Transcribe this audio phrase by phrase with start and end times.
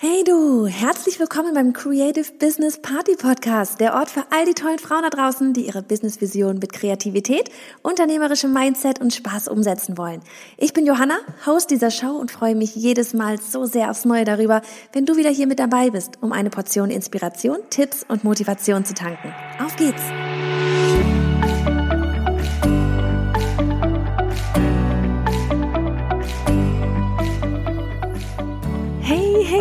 [0.00, 4.78] Hey du, herzlich willkommen beim Creative Business Party Podcast, der Ort für all die tollen
[4.78, 7.50] Frauen da draußen, die ihre Businessvision mit Kreativität,
[7.82, 10.20] unternehmerischem Mindset und Spaß umsetzen wollen.
[10.56, 14.24] Ich bin Johanna, Host dieser Show und freue mich jedes Mal so sehr aufs Neue
[14.24, 18.84] darüber, wenn du wieder hier mit dabei bist, um eine Portion Inspiration, Tipps und Motivation
[18.84, 19.34] zu tanken.
[19.58, 20.04] Auf geht's!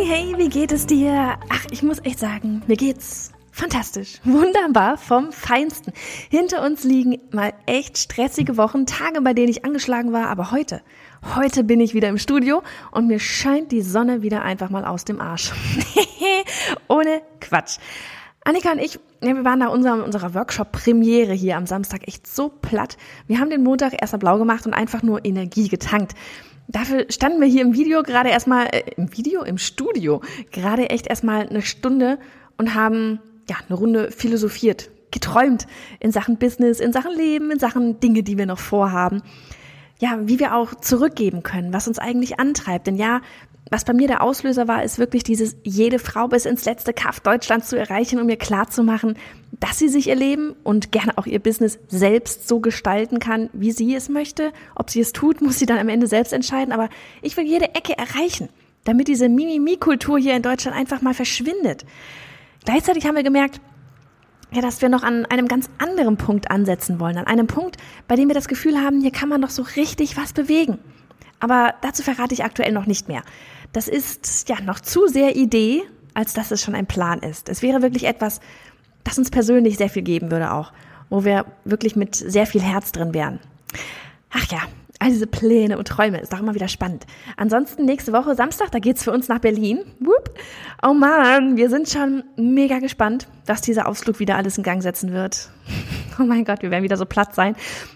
[0.08, 1.38] Hey, wie geht es dir?
[1.50, 5.92] Ach, ich muss echt sagen, mir geht's fantastisch, wunderbar, vom Feinsten.
[6.30, 10.82] Hinter uns liegen mal echt stressige Wochen, Tage, bei denen ich angeschlagen war, aber heute,
[11.36, 15.04] heute bin ich wieder im Studio und mir scheint die Sonne wieder einfach mal aus
[15.04, 15.52] dem Arsch.
[16.88, 17.78] Ohne Quatsch.
[18.46, 22.48] Annika und ich, ja, wir waren nach unserer, unserer Workshop-Premiere hier am Samstag echt so
[22.48, 22.96] platt.
[23.28, 26.14] Wir haben den Montag erst mal blau gemacht und einfach nur Energie getankt.
[26.68, 30.22] Dafür standen wir hier im Video gerade erstmal, äh, im Video, im Studio,
[30.52, 32.20] gerade echt erstmal eine Stunde
[32.58, 35.66] und haben ja eine Runde philosophiert, geträumt
[36.00, 39.22] in Sachen Business, in Sachen Leben, in Sachen Dinge, die wir noch vorhaben.
[40.00, 42.86] Ja, wie wir auch zurückgeben können, was uns eigentlich antreibt.
[42.86, 43.22] Denn ja,
[43.72, 47.20] was bei mir der Auslöser war, ist wirklich dieses, jede Frau bis ins letzte Kaff
[47.20, 49.18] Deutschlands zu erreichen, um mir klarzumachen,
[49.60, 53.72] dass sie sich ihr Leben und gerne auch ihr Business selbst so gestalten kann, wie
[53.72, 54.52] sie es möchte.
[54.76, 56.72] Ob sie es tut, muss sie dann am Ende selbst entscheiden.
[56.72, 56.90] Aber
[57.22, 58.50] ich will jede Ecke erreichen,
[58.84, 61.86] damit diese Mimimi-Kultur hier in Deutschland einfach mal verschwindet.
[62.66, 63.60] Gleichzeitig haben wir gemerkt,
[64.52, 67.18] ja, dass wir noch an einem ganz anderen Punkt ansetzen wollen.
[67.18, 70.18] An einem Punkt, bei dem wir das Gefühl haben, hier kann man doch so richtig
[70.18, 70.78] was bewegen.
[71.40, 73.24] Aber dazu verrate ich aktuell noch nicht mehr.
[73.74, 77.50] Das ist ja noch zu sehr Idee, als dass es schon ein Plan ist.
[77.50, 78.40] Es wäre wirklich etwas,
[79.08, 80.72] das uns persönlich sehr viel geben würde auch,
[81.10, 83.40] wo wir wirklich mit sehr viel Herz drin wären.
[84.32, 84.60] Ach ja,
[85.00, 87.06] all diese Pläne und Träume ist doch immer wieder spannend.
[87.38, 89.80] Ansonsten nächste Woche Samstag, da geht's für uns nach Berlin.
[90.00, 90.34] Whoop.
[90.84, 95.12] Oh man, wir sind schon mega gespannt, was dieser Ausflug wieder alles in Gang setzen
[95.14, 95.50] wird.
[96.20, 97.56] Oh mein Gott, wir werden wieder so platt sein.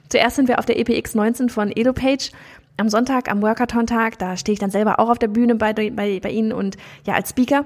[0.09, 2.29] Zuerst sind wir auf der EPX 19 von EdoPage
[2.77, 5.89] am Sonntag, am Workathon-Tag, da stehe ich dann selber auch auf der Bühne bei, bei,
[6.19, 7.65] bei Ihnen und ja, als Speaker.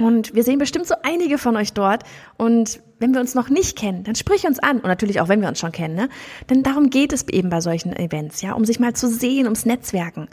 [0.00, 2.04] Und wir sehen bestimmt so einige von euch dort.
[2.36, 4.76] Und wenn wir uns noch nicht kennen, dann sprich uns an.
[4.76, 6.08] Und natürlich auch, wenn wir uns schon kennen, ne?
[6.48, 9.66] Denn darum geht es eben bei solchen Events, ja, um sich mal zu sehen, ums
[9.66, 10.28] Netzwerken.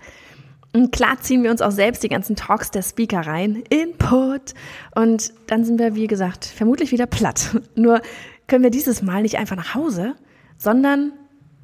[0.73, 3.63] Und klar ziehen wir uns auch selbst die ganzen Talks der Speaker rein.
[3.69, 4.53] Input.
[4.95, 7.59] Und dann sind wir, wie gesagt, vermutlich wieder platt.
[7.75, 8.01] Nur
[8.47, 10.15] können wir dieses Mal nicht einfach nach Hause,
[10.57, 11.13] sondern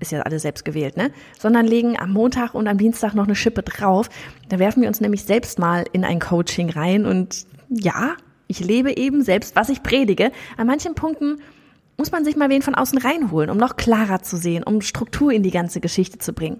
[0.04, 1.12] ist ja alles selbst gewählt, ne?
[1.40, 4.10] Sondern legen am Montag und am Dienstag noch eine Schippe drauf.
[4.50, 8.16] Da werfen wir uns nämlich selbst mal in ein Coaching rein und ja,
[8.48, 10.32] ich lebe eben selbst, was ich predige.
[10.58, 11.40] An manchen Punkten
[11.98, 15.32] muss man sich mal wen von außen reinholen, um noch klarer zu sehen, um Struktur
[15.32, 16.60] in die ganze Geschichte zu bringen.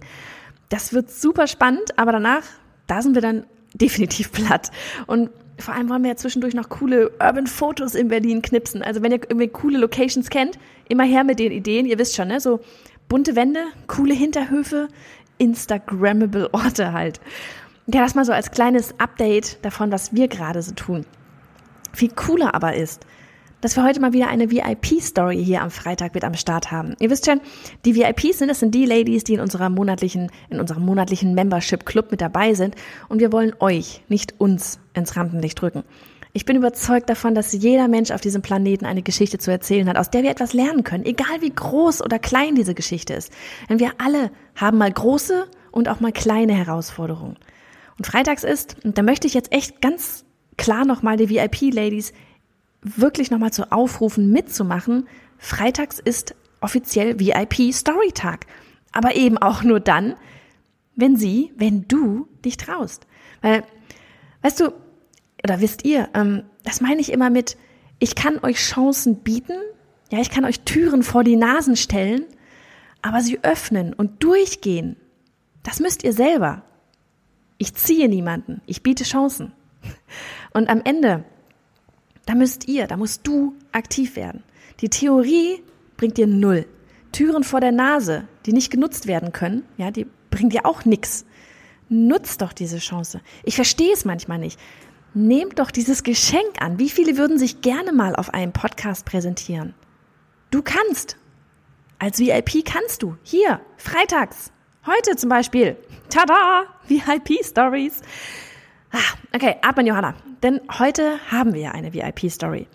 [0.70, 2.44] Das wird super spannend, aber danach,
[2.88, 4.72] da sind wir dann definitiv platt.
[5.08, 5.30] Und
[5.60, 8.82] vor allem wollen wir ja zwischendurch noch coole Urban Fotos in Berlin knipsen.
[8.82, 10.58] Also wenn ihr irgendwie coole Locations kennt,
[10.90, 11.86] immer her mit den Ideen.
[11.86, 12.40] Ihr wisst schon, ne?
[12.40, 12.60] So
[13.14, 14.88] bunte Wände, coole Hinterhöfe,
[15.38, 17.22] Instagrammable Orte halt.
[17.86, 21.06] Ja, das mal so als kleines Update davon, was wir gerade so tun.
[21.94, 23.06] Viel cooler aber ist,
[23.62, 26.96] dass wir heute mal wieder eine VIP-Story hier am Freitag mit am Start haben.
[27.00, 27.40] Ihr wisst schon,
[27.86, 31.86] die VIPs sind, das sind die Ladies, die in unserer monatlichen, in unserem monatlichen Membership
[31.86, 32.74] Club mit dabei sind.
[33.10, 35.84] Und wir wollen euch, nicht uns, ins Rampenlicht drücken.
[36.36, 39.98] Ich bin überzeugt davon, dass jeder Mensch auf diesem Planeten eine Geschichte zu erzählen hat,
[39.98, 43.32] aus der wir etwas lernen können, egal wie groß oder klein diese Geschichte ist.
[43.70, 47.38] Denn wir alle haben mal große und auch mal kleine Herausforderungen.
[48.00, 50.26] Und freitags ist, und da möchte ich jetzt echt ganz
[50.58, 52.14] klar nochmal die VIP-Ladies
[52.82, 55.08] wirklich nochmal zu aufrufen, mitzumachen.
[55.38, 58.48] Freitags ist offiziell VIP-Storytag.
[58.92, 60.16] Aber eben auch nur dann,
[60.96, 63.06] wenn sie, wenn du dich traust.
[63.42, 63.64] Weil,
[64.42, 64.74] weißt du,
[65.44, 67.58] oder wisst ihr, ähm, das meine ich immer mit,
[68.00, 69.58] ich kann euch Chancen bieten,
[70.12, 72.26] ja, ich kann euch Türen vor die Nasen stellen,
[73.02, 74.96] aber sie öffnen und durchgehen,
[75.64, 76.64] das müsst ihr selber.
[77.58, 79.54] Ich ziehe niemanden, ich biete Chancen.
[80.54, 81.24] Und am Ende,
[82.26, 84.44] da müsst ihr, da musst du aktiv werden.
[84.82, 85.62] Die Theorie
[85.98, 86.66] bringt dir null.
[87.12, 91.26] Türen vor der Nase, die nicht genutzt werden können, ja, die bringt dir auch nix.
[91.90, 93.22] Nutzt doch diese Chance.
[93.44, 94.60] Ich verstehe es manchmal nicht.
[95.16, 96.80] Nehmt doch dieses Geschenk an.
[96.80, 99.76] Wie viele würden sich gerne mal auf einem Podcast präsentieren?
[100.50, 101.18] Du kannst.
[102.00, 103.16] Als VIP kannst du.
[103.22, 104.52] Hier, freitags.
[104.88, 105.78] Heute zum Beispiel.
[106.10, 106.64] Tada!
[106.88, 108.02] VIP-Stories.
[108.92, 108.98] Ah,
[109.36, 110.16] okay, atmen, Johanna.
[110.42, 112.68] Denn heute haben wir eine VIP-Story.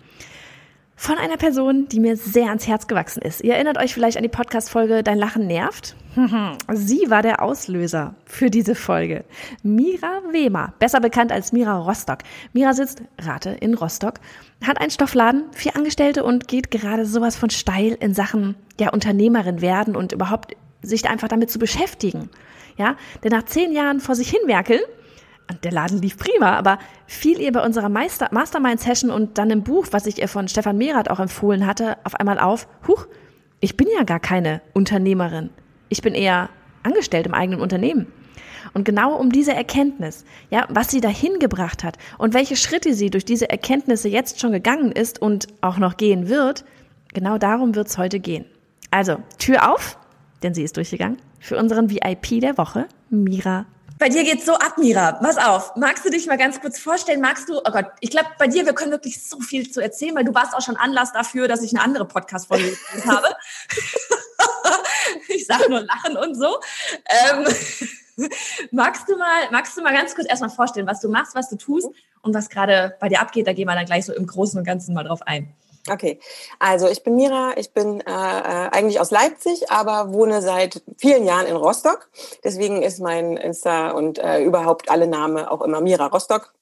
[0.95, 3.41] Von einer Person, die mir sehr ans Herz gewachsen ist.
[3.41, 5.95] Ihr erinnert euch vielleicht an die Podcast-Folge Dein Lachen nervt?
[6.73, 9.25] Sie war der Auslöser für diese Folge.
[9.63, 12.19] Mira Wehmer, besser bekannt als Mira Rostock.
[12.53, 14.19] Mira sitzt, rate, in Rostock,
[14.65, 19.61] hat einen Stoffladen, vier Angestellte und geht gerade sowas von steil in Sachen ja, Unternehmerin
[19.61, 22.29] werden und überhaupt sich einfach damit zu beschäftigen.
[22.77, 24.81] Ja, denn nach zehn Jahren vor sich hinwerkeln,
[25.49, 26.77] und der Laden lief prima, aber
[27.07, 30.77] fiel ihr bei unserer Meister Mastermind-Session und dann im Buch, was ich ihr von Stefan
[30.77, 33.07] Mehrath auch empfohlen hatte, auf einmal auf, huch,
[33.59, 35.49] ich bin ja gar keine Unternehmerin.
[35.89, 36.49] Ich bin eher
[36.83, 38.07] angestellt im eigenen Unternehmen.
[38.73, 43.09] Und genau um diese Erkenntnis, ja, was sie dahin gebracht hat und welche Schritte sie
[43.09, 46.65] durch diese Erkenntnisse jetzt schon gegangen ist und auch noch gehen wird,
[47.13, 48.45] genau darum wird es heute gehen.
[48.91, 49.97] Also, Tür auf,
[50.43, 53.65] denn sie ist durchgegangen, für unseren VIP der Woche, Mira
[53.99, 55.11] bei dir geht's so ab, Mira.
[55.11, 55.75] Pass auf.
[55.75, 57.19] Magst du dich mal ganz kurz vorstellen?
[57.19, 60.15] Magst du, oh Gott, ich glaube, bei dir, wir können wirklich so viel zu erzählen,
[60.15, 63.27] weil du warst auch schon Anlass dafür, dass ich eine andere Podcast-Folge habe.
[65.27, 66.59] ich sage nur Lachen und so.
[67.09, 68.29] Ähm,
[68.71, 71.57] magst du mal, magst du mal ganz kurz erstmal vorstellen, was du machst, was du
[71.57, 71.89] tust
[72.21, 73.47] und was gerade bei dir abgeht?
[73.47, 75.53] Da gehen wir dann gleich so im Großen und Ganzen mal drauf ein.
[75.87, 76.19] Okay,
[76.59, 81.25] also ich bin Mira, ich bin äh, äh, eigentlich aus Leipzig, aber wohne seit vielen
[81.25, 82.09] Jahren in Rostock.
[82.43, 86.53] Deswegen ist mein Insta und äh, überhaupt alle Namen auch immer Mira Rostock.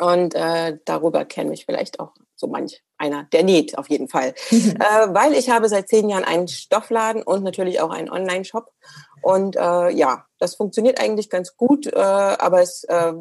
[0.00, 4.34] Und äh, darüber kennen mich vielleicht auch so manch einer, der näht auf jeden Fall.
[4.50, 8.70] Äh, weil ich habe seit zehn Jahren einen Stoffladen und natürlich auch einen Online-Shop.
[9.22, 13.12] Und äh, ja, das funktioniert eigentlich ganz gut, äh, aber es äh,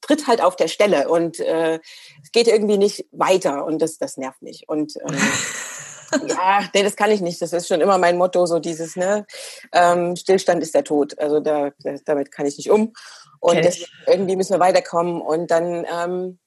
[0.00, 1.80] tritt halt auf der Stelle und äh,
[2.22, 4.68] es geht irgendwie nicht weiter und das, das nervt mich.
[4.68, 5.16] Und ähm,
[6.28, 7.40] ja, nee, das kann ich nicht.
[7.42, 9.26] Das ist schon immer mein Motto, so dieses, ne,
[9.72, 11.18] ähm, Stillstand ist der Tod.
[11.18, 11.70] Also da,
[12.04, 12.92] damit kann ich nicht um.
[13.40, 13.86] Und okay.
[14.06, 15.20] irgendwie müssen wir weiterkommen.
[15.20, 16.38] Und dann ähm,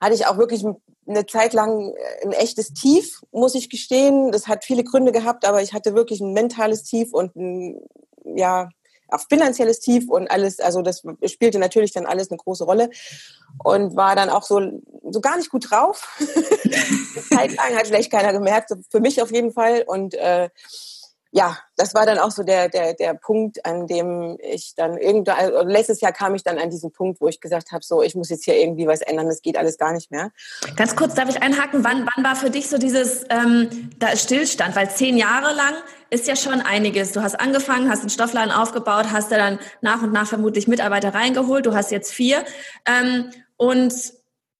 [0.00, 0.64] hatte ich auch wirklich
[1.08, 1.94] eine Zeit lang
[2.24, 4.32] ein echtes Tief, muss ich gestehen.
[4.32, 7.80] Das hat viele Gründe gehabt, aber ich hatte wirklich ein mentales Tief und ein,
[8.36, 8.68] ja,
[9.08, 12.90] auch finanzielles Tief und alles, also das spielte natürlich dann alles eine große Rolle
[13.62, 14.60] und war dann auch so,
[15.08, 16.18] so gar nicht gut drauf.
[17.30, 20.48] Zeit lang hat vielleicht keiner gemerkt, für mich auf jeden Fall und äh,
[21.36, 25.36] ja, das war dann auch so der, der, der Punkt, an dem ich dann irgendwann,
[25.36, 28.14] also letztes Jahr kam ich dann an diesen Punkt, wo ich gesagt habe, so, ich
[28.14, 30.30] muss jetzt hier irgendwie was ändern, das geht alles gar nicht mehr.
[30.76, 34.74] Ganz kurz, darf ich einhaken, wann, wann war für dich so dieses ähm, da Stillstand?
[34.76, 35.74] Weil zehn Jahre lang
[36.08, 37.12] ist ja schon einiges.
[37.12, 41.12] Du hast angefangen, hast einen Stoffladen aufgebaut, hast da dann nach und nach vermutlich Mitarbeiter
[41.12, 42.46] reingeholt, du hast jetzt vier.
[42.86, 43.92] Ähm, und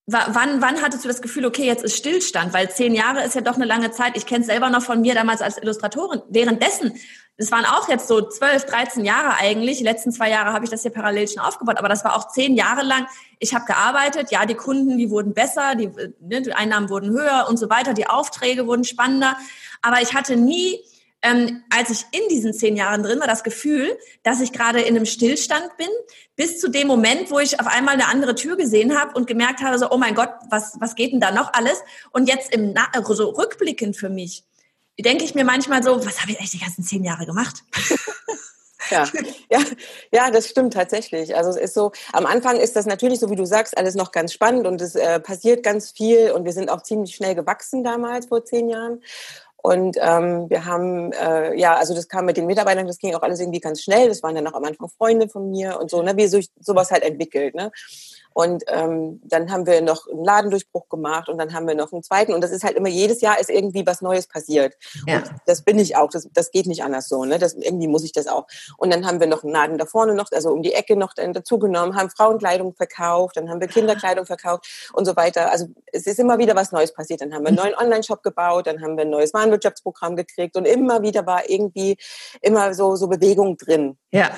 [0.09, 2.53] Wann, wann hattest du das Gefühl, okay, jetzt ist Stillstand?
[2.53, 4.15] Weil zehn Jahre ist ja doch eine lange Zeit.
[4.15, 6.21] Ich kenne es selber noch von mir damals als Illustratorin.
[6.29, 6.93] Währenddessen,
[7.35, 9.79] es waren auch jetzt so zwölf, dreizehn Jahre eigentlich.
[9.79, 12.29] Die letzten zwei Jahre habe ich das hier parallel schon aufgebaut, aber das war auch
[12.29, 13.05] zehn Jahre lang.
[13.39, 17.45] Ich habe gearbeitet, ja, die Kunden, die wurden besser, die, ne, die Einnahmen wurden höher
[17.49, 19.35] und so weiter, die Aufträge wurden spannender.
[19.81, 20.79] Aber ich hatte nie
[21.21, 24.95] ähm, als ich in diesen zehn Jahren drin war, das Gefühl, dass ich gerade in
[24.95, 25.89] einem Stillstand bin,
[26.35, 29.61] bis zu dem Moment, wo ich auf einmal eine andere Tür gesehen habe und gemerkt
[29.61, 31.81] habe, so, oh mein Gott, was, was geht denn da noch alles?
[32.11, 34.43] Und jetzt im Na so rückblickend für mich,
[34.99, 37.63] denke ich mir manchmal so, was habe ich eigentlich die ganzen zehn Jahre gemacht?
[38.89, 39.05] Ja,
[39.49, 39.59] ja,
[40.13, 41.35] ja, das stimmt tatsächlich.
[41.35, 44.11] Also es ist so, am Anfang ist das natürlich, so wie du sagst, alles noch
[44.11, 47.83] ganz spannend und es äh, passiert ganz viel und wir sind auch ziemlich schnell gewachsen
[47.83, 49.01] damals vor zehn Jahren.
[49.67, 53.21] Und ähm, wir haben, äh, ja, also das kam mit den Mitarbeitern, das ging auch
[53.21, 54.07] alles irgendwie ganz schnell.
[54.07, 56.89] Das waren dann auch am Anfang Freunde von mir und so, ne, wie so, sowas
[56.89, 57.53] halt entwickelt.
[57.53, 57.69] Ne?
[58.37, 62.03] Und ähm, dann haben wir noch einen Ladendurchbruch gemacht und dann haben wir noch einen
[62.03, 62.35] zweiten.
[62.35, 64.75] Und das ist halt immer, jedes Jahr ist irgendwie was Neues passiert.
[65.07, 65.17] Ja.
[65.17, 66.11] Und das bin ich auch.
[66.11, 67.25] Das, das geht nicht anders so.
[67.25, 67.39] Ne?
[67.39, 68.45] Das, irgendwie muss ich das auch.
[68.77, 71.15] Und dann haben wir noch einen Laden da vorne noch, also um die Ecke noch
[71.15, 75.51] dann dazugenommen, haben Frauenkleidung verkauft, dann haben wir Kinderkleidung verkauft und so weiter.
[75.51, 77.21] Also es ist immer wieder was Neues passiert.
[77.21, 80.65] Dann haben wir einen neuen Online-Shop gebaut, dann haben wir ein neues Warenwirtschaftsprogramm gekriegt und
[80.65, 81.97] immer wieder war irgendwie
[82.43, 83.97] immer so, so Bewegung drin.
[84.11, 84.29] Ja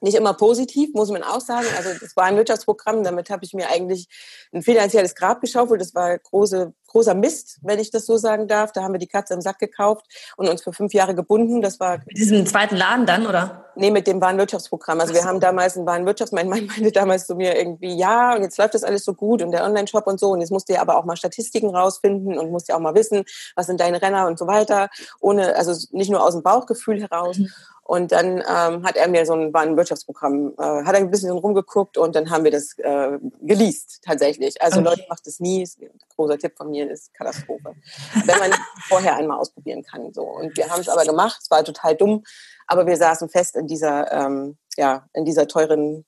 [0.00, 1.66] nicht immer positiv, muss man auch sagen.
[1.76, 4.08] Also das war ein Wirtschaftsprogramm, damit habe ich mir eigentlich
[4.52, 5.80] ein finanzielles Grab geschaufelt.
[5.80, 8.72] Das war große, großer Mist, wenn ich das so sagen darf.
[8.72, 11.62] Da haben wir die Katze im Sack gekauft und uns für fünf Jahre gebunden.
[11.62, 13.64] Das war mit diesem zweiten Laden dann, oder?
[13.76, 15.00] Nee, mit dem Warenwirtschaftsprogramm.
[15.00, 18.42] Also wir haben damals ein Warenwirtschafts, mein Mann meinte damals zu mir irgendwie, ja, und
[18.42, 20.30] jetzt läuft das alles so gut und der Online-Shop und so.
[20.30, 22.94] Und jetzt musst du ja aber auch mal Statistiken rausfinden und musst ja auch mal
[22.94, 23.24] wissen,
[23.54, 24.88] was sind deine Renner und so weiter.
[25.20, 27.38] Ohne, also nicht nur aus dem Bauchgefühl heraus.
[27.38, 27.50] Mhm.
[27.88, 31.10] Und dann ähm, hat er mir so ein, war ein Wirtschaftsprogramm, äh, hat er ein
[31.10, 34.60] bisschen rumgeguckt und dann haben wir das äh, geleast tatsächlich.
[34.60, 34.90] Also okay.
[34.90, 35.66] Leute, macht es nie.
[36.14, 37.74] Großer Tipp von mir ist Katastrophe.
[38.26, 38.52] Wenn man
[38.88, 40.12] vorher einmal ausprobieren kann.
[40.12, 40.20] So.
[40.20, 42.24] Und wir haben es aber gemacht, es war total dumm,
[42.66, 46.04] aber wir saßen fest in dieser, ähm, ja, in dieser teuren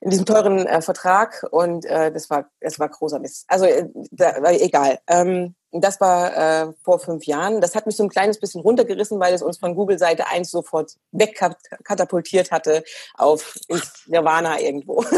[0.00, 3.44] in diesem teuren äh, Vertrag und äh, das war das war großer Mist.
[3.48, 4.98] Also äh, da, war egal.
[5.06, 7.60] Ähm, das war äh, vor fünf Jahren.
[7.60, 10.50] Das hat mich so ein kleines bisschen runtergerissen, weil es uns von Google Seite 1
[10.50, 15.04] sofort wegkatapultiert hatte auf ins Nirvana irgendwo.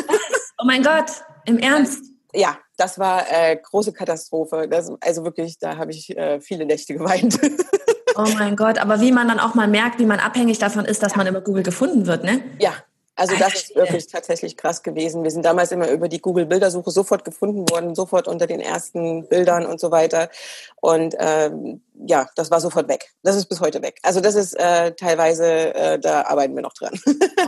[0.63, 1.07] Oh mein Gott,
[1.47, 2.05] im Ernst?
[2.35, 4.69] Ja, das war äh, große Katastrophe.
[4.69, 7.41] Das, also wirklich, da habe ich äh, viele Nächte geweint.
[8.17, 11.01] Oh mein Gott, aber wie man dann auch mal merkt, wie man abhängig davon ist,
[11.03, 11.19] dass ja.
[11.19, 12.43] man über Google gefunden wird, ne?
[12.59, 12.75] Ja,
[13.21, 15.23] also das ist wirklich tatsächlich krass gewesen.
[15.23, 19.67] Wir sind damals immer über die Google-Bildersuche sofort gefunden worden, sofort unter den ersten Bildern
[19.67, 20.31] und so weiter.
[20.77, 23.13] Und ähm, ja, das war sofort weg.
[23.23, 23.99] Das ist bis heute weg.
[24.03, 26.99] Also das ist äh, teilweise, äh, da arbeiten wir noch dran.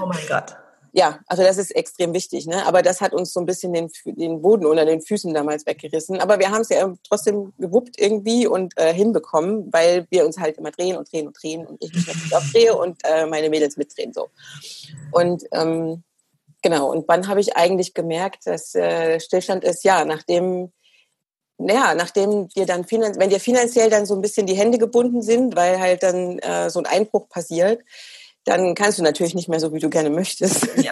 [0.02, 0.56] Oh mein Gott.
[0.94, 2.46] Ja, also das ist extrem wichtig.
[2.46, 2.66] Ne?
[2.66, 6.20] Aber das hat uns so ein bisschen den, den Boden unter den Füßen damals weggerissen.
[6.20, 10.58] Aber wir haben es ja trotzdem gewuppt irgendwie und äh, hinbekommen, weil wir uns halt
[10.58, 13.48] immer drehen und drehen und drehen und ich mich natürlich auch drehe und äh, meine
[13.48, 14.28] Mädels mitdrehen so.
[15.12, 16.02] Und ähm,
[16.60, 19.84] genau, und wann habe ich eigentlich gemerkt, dass äh, Stillstand ist?
[19.84, 20.72] Ja, nachdem
[21.58, 25.54] ja, nachdem dir dann wenn dir finanziell dann so ein bisschen die Hände gebunden sind,
[25.54, 27.80] weil halt dann äh, so ein Einbruch passiert,
[28.44, 30.68] dann kannst du natürlich nicht mehr so, wie du gerne möchtest.
[30.76, 30.90] Ja.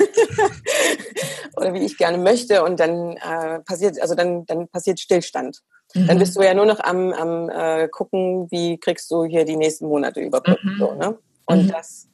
[1.57, 2.63] Oder wie ich gerne möchte.
[2.65, 5.61] Und dann äh, passiert, also dann, dann passiert Stillstand.
[5.95, 6.07] Mhm.
[6.07, 9.57] Dann bist du ja nur noch am, am äh, gucken, wie kriegst du hier die
[9.57, 10.65] nächsten Monate überbrückt.
[10.65, 10.77] Mhm.
[10.79, 11.19] So, ne?
[11.47, 11.73] Und mhm.
[11.73, 12.07] das,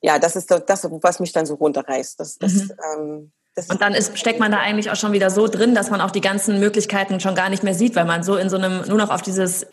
[0.00, 2.20] ja, das ist das, was mich dann so runterreißt.
[2.20, 2.70] Das, das, mhm.
[2.96, 5.90] ähm, das und dann ist, steckt man da eigentlich auch schon wieder so drin, dass
[5.90, 8.56] man auch die ganzen Möglichkeiten schon gar nicht mehr sieht, weil man so in so
[8.56, 9.66] einem, nur noch auf dieses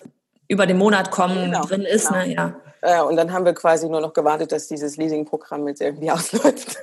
[0.48, 2.08] über den Monat kommen genau, drin ist.
[2.08, 2.26] Genau.
[2.26, 2.34] Ne?
[2.34, 2.56] Ja.
[2.82, 6.78] Äh, und dann haben wir quasi nur noch gewartet, dass dieses Leasingprogramm jetzt irgendwie ausläuft.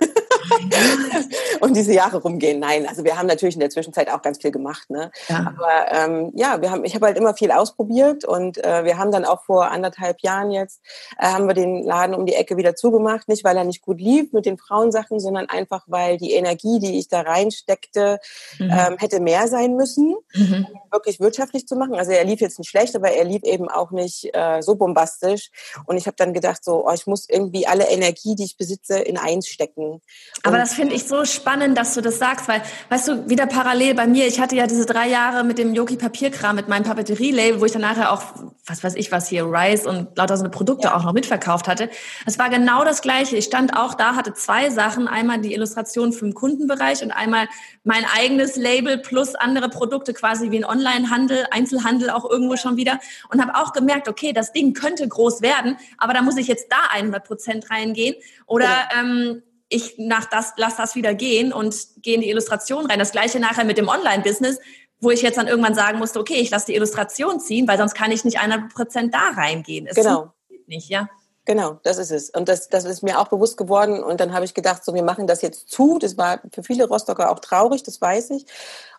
[1.62, 2.60] Und diese Jahre rumgehen.
[2.60, 4.90] Nein, also wir haben natürlich in der Zwischenzeit auch ganz viel gemacht.
[4.90, 5.10] Ne?
[5.28, 5.46] Ja.
[5.46, 9.12] Aber ähm, ja, wir haben, ich habe halt immer viel ausprobiert und äh, wir haben
[9.12, 10.80] dann auch vor anderthalb Jahren jetzt
[11.18, 14.00] äh, haben wir den Laden um die Ecke wieder zugemacht, nicht weil er nicht gut
[14.00, 18.18] lief mit den Frauensachen, sondern einfach weil die Energie, die ich da reinsteckte,
[18.58, 18.70] mhm.
[18.70, 20.66] ähm, hätte mehr sein müssen, mhm.
[20.70, 21.94] um wirklich wirtschaftlich zu machen.
[21.94, 25.50] Also er lief jetzt nicht schlecht, aber er lief eben auch nicht äh, so bombastisch.
[25.86, 28.98] Und ich habe dann gedacht, so, oh, ich muss irgendwie alle Energie, die ich besitze,
[28.98, 30.00] in eins stecken.
[30.42, 33.94] Aber das finde ich so spannend, dass du das sagst, weil, weißt du, wieder parallel
[33.94, 37.60] bei mir, ich hatte ja diese drei Jahre mit dem Yoki Papierkram, mit meinem Papeterie-Label,
[37.60, 38.22] wo ich dann nachher auch,
[38.66, 40.96] was weiß ich was hier, Rice und lauter so eine Produkte ja.
[40.96, 41.90] auch noch mitverkauft hatte.
[42.26, 43.36] Es war genau das Gleiche.
[43.36, 45.08] Ich stand auch da, hatte zwei Sachen.
[45.08, 47.46] Einmal die Illustration für den Kundenbereich und einmal
[47.84, 52.98] mein eigenes Label plus andere Produkte, quasi wie ein Online-Handel, Einzelhandel auch irgendwo schon wieder.
[53.30, 56.66] Und habe auch gemerkt, okay, das Ding könnte groß werden, aber da muss ich jetzt
[56.70, 58.14] da 100 Prozent reingehen.
[58.46, 58.88] Oder ja.
[59.00, 59.42] ähm,
[59.72, 62.98] ich nach das, lass das wieder gehen und gehe in die Illustration rein.
[62.98, 64.58] Das gleiche nachher mit dem Online-Business,
[65.00, 67.94] wo ich jetzt dann irgendwann sagen musste, okay, ich lasse die Illustration ziehen, weil sonst
[67.94, 69.86] kann ich nicht 100 Prozent da reingehen.
[69.86, 70.32] Es genau.
[70.66, 71.08] Nicht, ja.
[71.44, 72.30] Genau, das ist es.
[72.30, 74.04] Und das, das ist mir auch bewusst geworden.
[74.04, 75.98] Und dann habe ich gedacht, so, wir machen das jetzt zu.
[75.98, 78.46] Das war für viele Rostocker auch traurig, das weiß ich.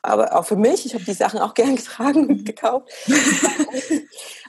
[0.03, 2.91] Aber auch für mich, ich habe die Sachen auch gern getragen und gekauft.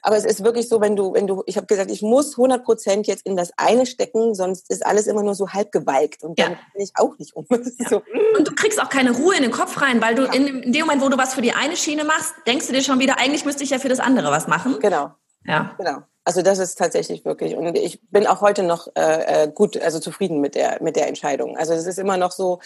[0.02, 2.62] Aber es ist wirklich so, wenn du, wenn du, ich habe gesagt, ich muss 100
[2.64, 6.22] Prozent jetzt in das eine stecken, sonst ist alles immer nur so halb gewalkt.
[6.24, 6.58] Und dann ja.
[6.74, 7.46] bin ich auch nicht um.
[7.78, 7.88] Ja.
[7.88, 8.02] So.
[8.36, 10.32] Und du kriegst auch keine Ruhe in den Kopf rein, weil du ja.
[10.32, 12.82] in, in dem Moment, wo du was für die eine Schiene machst, denkst du dir
[12.82, 14.78] schon wieder, eigentlich müsste ich ja für das andere was machen.
[14.80, 15.12] Genau.
[15.44, 15.74] Ja.
[15.78, 16.02] Genau.
[16.26, 20.00] Also das ist tatsächlich wirklich und ich bin auch heute noch äh, äh, gut, also
[20.00, 21.58] zufrieden mit der mit der Entscheidung.
[21.58, 22.60] Also es ist immer noch so,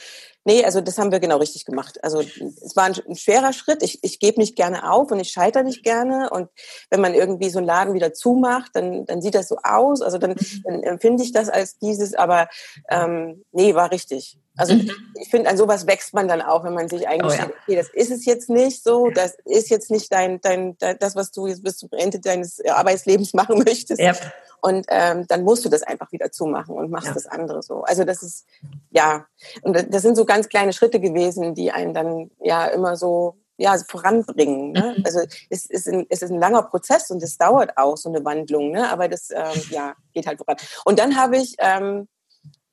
[0.44, 2.02] nee, also das haben wir genau richtig gemacht.
[2.04, 3.82] Also es war ein, ein schwerer Schritt.
[3.82, 6.30] Ich, ich gebe nicht gerne auf und ich scheitere nicht gerne.
[6.30, 6.48] Und
[6.90, 10.02] wenn man irgendwie so einen Laden wieder zumacht, dann dann sieht das so aus.
[10.02, 10.62] Also dann, mhm.
[10.64, 12.48] dann empfinde ich das als dieses, aber
[12.88, 14.38] ähm, nee, war richtig.
[14.58, 14.90] Also mhm.
[15.14, 17.48] ich finde, an sowas wächst man dann auch, wenn man sich eigentlich, oh, ja.
[17.62, 21.30] okay, das ist es jetzt nicht so, das ist jetzt nicht dein, dein, das, was
[21.30, 24.00] du jetzt bis zum Ende deines Arbeitslebens machen möchtest.
[24.00, 24.20] Yep.
[24.60, 27.14] Und ähm, dann musst du das einfach wieder zumachen und machst ja.
[27.14, 27.82] das andere so.
[27.82, 28.44] Also das ist,
[28.90, 29.26] ja,
[29.62, 33.76] und das sind so ganz kleine Schritte gewesen, die einen dann ja immer so ja,
[33.88, 34.72] voranbringen.
[34.72, 34.96] Ne?
[34.96, 35.04] Mhm.
[35.04, 38.24] Also es ist, ein, es ist ein langer Prozess und es dauert auch so eine
[38.24, 38.90] Wandlung, ne?
[38.90, 40.56] aber das ähm, ja, geht halt voran.
[40.84, 42.08] Und dann habe ich ähm,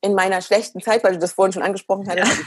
[0.06, 2.38] in meiner schlechten Zeit, weil du das vorhin schon angesprochen hattest,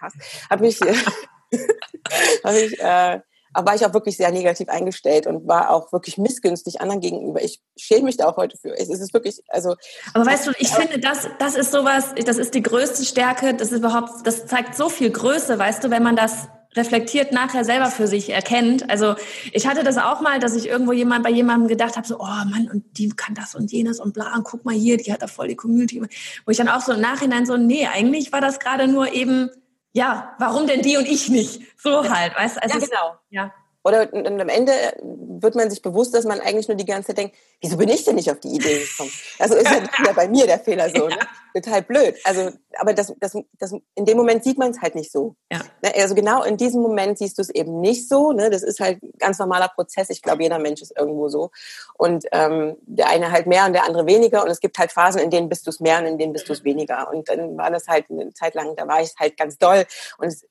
[0.00, 0.08] ja.
[0.50, 3.20] habe ich, hab ich äh,
[3.54, 7.42] war ich auch wirklich sehr negativ eingestellt und war auch wirklich missgünstig anderen gegenüber.
[7.42, 8.76] Ich schäme mich da auch heute für.
[8.76, 9.76] Es ist wirklich, also.
[10.12, 13.70] Aber weißt du, ich finde, das, das ist sowas, das ist die größte Stärke, das
[13.70, 17.86] ist überhaupt, das zeigt so viel Größe, weißt du, wenn man das reflektiert nachher selber
[17.86, 18.88] für sich erkennt.
[18.90, 19.14] Also
[19.52, 22.24] ich hatte das auch mal, dass ich irgendwo jemand bei jemandem gedacht habe, so, oh
[22.24, 25.22] Mann, und die kann das und jenes und bla, und guck mal hier, die hat
[25.22, 26.02] da voll die Community.
[26.44, 29.50] Wo ich dann auch so im Nachhinein so, nee, eigentlich war das gerade nur eben,
[29.92, 31.62] ja, warum denn die und ich nicht?
[31.78, 32.62] So halt, weißt du?
[32.62, 33.18] Also ja, genau.
[33.30, 33.54] ja.
[33.84, 34.72] Oder und am Ende
[35.02, 38.04] wird man sich bewusst, dass man eigentlich nur die ganze Zeit denkt, wieso bin ich
[38.04, 39.10] denn nicht auf die Idee gekommen?
[39.38, 41.18] Also ist ja bei mir der Fehler so, ne?
[41.54, 42.16] Total blöd.
[42.24, 45.36] Also, aber das, das, das, in dem Moment sieht man es halt nicht so.
[45.52, 45.60] Ja.
[45.82, 45.92] Ne?
[45.94, 48.32] Also genau in diesem Moment siehst du es eben nicht so.
[48.32, 48.50] Ne?
[48.50, 50.10] Das ist halt ein ganz normaler Prozess.
[50.10, 51.52] Ich glaube, jeder Mensch ist irgendwo so.
[51.96, 54.42] Und ähm, der eine halt mehr und der andere weniger.
[54.42, 56.48] Und es gibt halt Phasen, in denen bist du es mehr und in denen bist
[56.48, 57.08] du es weniger.
[57.12, 59.84] Und dann war das halt eine Zeit lang, da war ich halt ganz doll.
[60.18, 60.44] Und es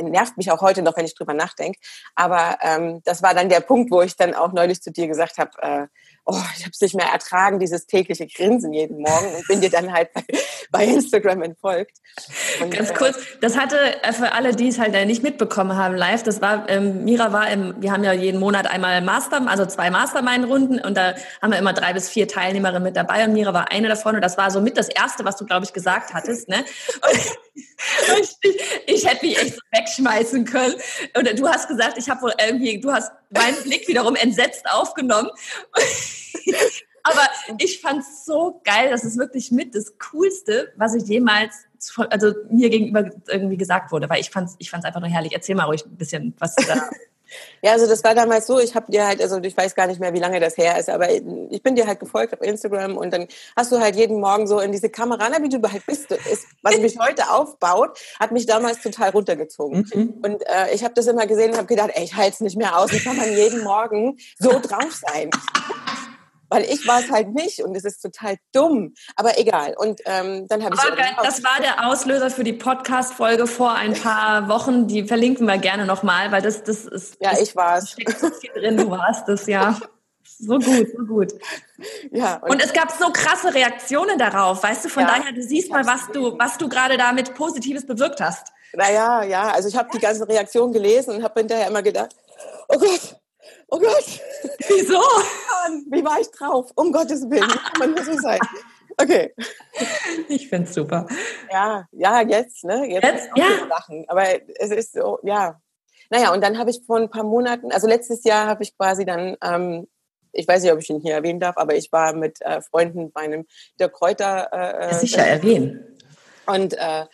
[0.00, 1.78] nervt mich auch heute noch, wenn ich drüber nachdenke.
[2.16, 5.38] Aber ähm, das war dann der Punkt, wo ich dann auch neulich zu dir gesagt
[5.38, 5.86] habe, äh,
[6.28, 9.70] oh, ich habe es nicht mehr ertragen, dieses tägliche Grinsen jeden Morgen und bin dir
[9.70, 10.22] dann halt bei,
[10.70, 11.96] bei Instagram entfolgt.
[12.60, 15.94] Und, Ganz äh, kurz, das hatte äh, für alle, die es halt nicht mitbekommen haben
[15.94, 19.64] live, das war, ähm, Mira war im, wir haben ja jeden Monat einmal Master, also
[19.64, 23.54] zwei Mastermind-Runden und da haben wir immer drei bis vier Teilnehmerinnen mit dabei und Mira
[23.54, 26.12] war eine davon und das war so mit das Erste, was du, glaube ich, gesagt
[26.12, 26.48] hattest.
[26.48, 26.64] Ne?
[28.20, 28.36] Ich,
[28.86, 30.74] ich hätte mich echt so wegschmeißen können.
[31.16, 35.30] Und du hast gesagt, ich habe wohl irgendwie, du hast meinen Blick wiederum entsetzt aufgenommen.
[37.04, 41.54] Aber ich fand es so geil, das ist wirklich mit das Coolste, was ich jemals,
[42.10, 45.32] also mir gegenüber irgendwie gesagt wurde, weil ich fand es ich fand's einfach nur herrlich.
[45.32, 46.90] Erzähl mal ruhig ein bisschen, was da
[47.62, 50.00] Ja, also das war damals so, ich habe dir halt, also ich weiß gar nicht
[50.00, 53.12] mehr, wie lange das her ist, aber ich bin dir halt gefolgt auf Instagram und
[53.12, 56.10] dann hast du halt jeden Morgen so in diese Kamera, na, wie du halt bist,
[56.10, 59.88] ist, was mich heute aufbaut, hat mich damals total runtergezogen.
[59.92, 60.14] Mhm.
[60.22, 62.56] Und äh, ich habe das immer gesehen und habe gedacht, ey, ich halte es nicht
[62.56, 65.30] mehr aus, wie kann man jeden Morgen so drauf sein?
[66.48, 68.94] Weil ich war es halt nicht und es ist total dumm.
[69.16, 69.74] Aber egal.
[69.76, 70.82] Und ähm, dann habe ich.
[71.22, 74.86] das war der Auslöser für die Podcast-Folge vor ein paar Wochen.
[74.86, 77.16] Die verlinken wir gerne nochmal, weil das, das ist.
[77.20, 77.96] Ja, ich war es.
[78.20, 79.78] so viel drin, du warst es, ja.
[80.40, 81.32] So gut, so gut.
[82.12, 84.88] Ja, und, und, es gab so krasse Reaktionen darauf, weißt du?
[84.88, 88.52] Von ja, daher, du siehst mal, was du, was du gerade damit Positives bewirkt hast.
[88.72, 92.14] Naja, ja, also ich habe die ganzen Reaktionen gelesen und habe hinterher immer gedacht,
[92.68, 93.18] oh Gott,
[93.68, 94.20] oh Gott.
[94.68, 95.00] Wieso?
[95.90, 96.70] Wie war ich drauf?
[96.74, 98.40] Um Gottes Willen, kann man nur so sein?
[99.00, 99.32] Okay.
[100.28, 101.06] Ich finde es super.
[101.50, 102.84] Ja, ja, jetzt, ne?
[102.90, 103.46] Jetzt, jetzt ja.
[103.68, 104.04] Lachen.
[104.08, 104.24] Aber
[104.58, 105.60] es ist so, ja.
[106.10, 109.04] Naja, und dann habe ich vor ein paar Monaten, also letztes Jahr habe ich quasi
[109.04, 109.86] dann, ähm,
[110.32, 113.12] ich weiß nicht, ob ich ihn hier erwähnen darf, aber ich war mit äh, Freunden
[113.12, 113.46] bei einem
[113.78, 114.52] der Kräuter.
[114.52, 115.96] Äh, Sicher erwähnen.
[116.46, 117.04] Und äh,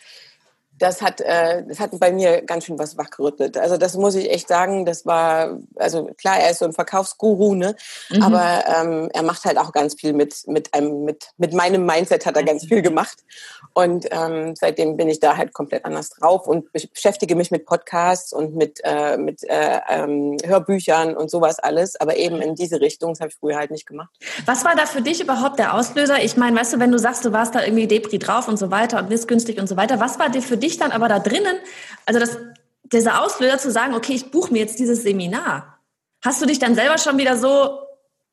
[0.77, 3.57] das hat, äh, das hat bei mir ganz schön was wachgerüttelt.
[3.57, 7.55] Also das muss ich echt sagen, das war, also klar, er ist so ein Verkaufsguru,
[7.55, 7.75] ne?
[8.09, 8.21] Mhm.
[8.21, 12.25] Aber ähm, er macht halt auch ganz viel mit, mit einem, mit, mit meinem Mindset
[12.25, 13.19] hat er ganz viel gemacht.
[13.73, 18.33] Und ähm, seitdem bin ich da halt komplett anders drauf und beschäftige mich mit Podcasts
[18.33, 23.13] und mit, äh, mit äh, ähm, Hörbüchern und sowas alles, aber eben in diese Richtung,
[23.13, 24.09] das habe ich früher halt nicht gemacht.
[24.45, 26.21] Was war da für dich überhaupt der Auslöser?
[26.21, 28.71] Ich meine, weißt du, wenn du sagst, du warst da irgendwie Depri drauf und so
[28.71, 31.19] weiter und missgünstig und so weiter, was war dir für dich dich dann aber da
[31.19, 31.57] drinnen,
[32.05, 32.37] also das,
[32.83, 35.79] dieser Auslöser zu sagen, okay, ich buche mir jetzt dieses Seminar.
[36.23, 37.79] Hast du dich dann selber schon wieder so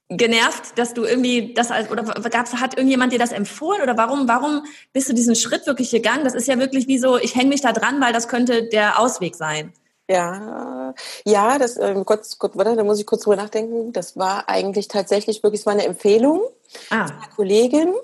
[0.09, 4.65] genervt, dass du irgendwie das oder gab's, hat irgendjemand dir das empfohlen oder warum warum
[4.93, 6.25] bist du diesen Schritt wirklich gegangen?
[6.25, 8.99] Das ist ja wirklich wie so, ich hänge mich da dran, weil das könnte der
[8.99, 9.73] Ausweg sein.
[10.09, 13.93] Ja, ja, das ähm, kurz, kurz, warte, da muss ich kurz drüber nachdenken.
[13.93, 16.43] Das war eigentlich tatsächlich wirklich, es war eine Empfehlung
[16.91, 17.05] ah.
[17.05, 17.95] einer Kollegin,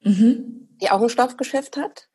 [0.00, 0.68] mhm.
[0.80, 2.08] die auch ein Stoffgeschäft hat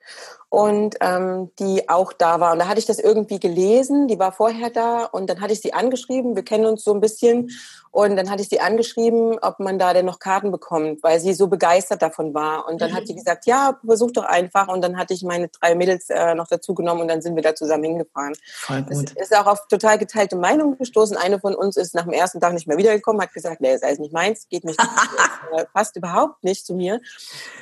[0.50, 2.52] und ähm, die auch da war.
[2.52, 5.62] Und da hatte ich das irgendwie gelesen, die war vorher da und dann hatte ich
[5.62, 7.50] sie angeschrieben, wir kennen uns so ein bisschen
[7.92, 11.34] und dann hatte ich sie angeschrieben, ob man da denn noch Karten bekommt, weil sie
[11.34, 12.66] so begeistert davon war.
[12.68, 12.96] Und dann mhm.
[12.96, 14.70] hat sie gesagt, ja, versuch doch einfach.
[14.70, 17.44] Und dann hatte ich meine drei Mädels äh, noch dazu genommen und dann sind wir
[17.44, 18.34] da zusammen hingefahren.
[18.46, 19.12] Voll gut.
[19.16, 21.18] Es ist auch auf total geteilte Meinungen gestoßen.
[21.18, 23.82] Eine von uns ist nach dem ersten Tag nicht mehr wiedergekommen, hat gesagt, nee, das
[23.92, 24.80] ist nicht meins, geht nicht,
[25.58, 27.02] äh, passt überhaupt nicht zu mir.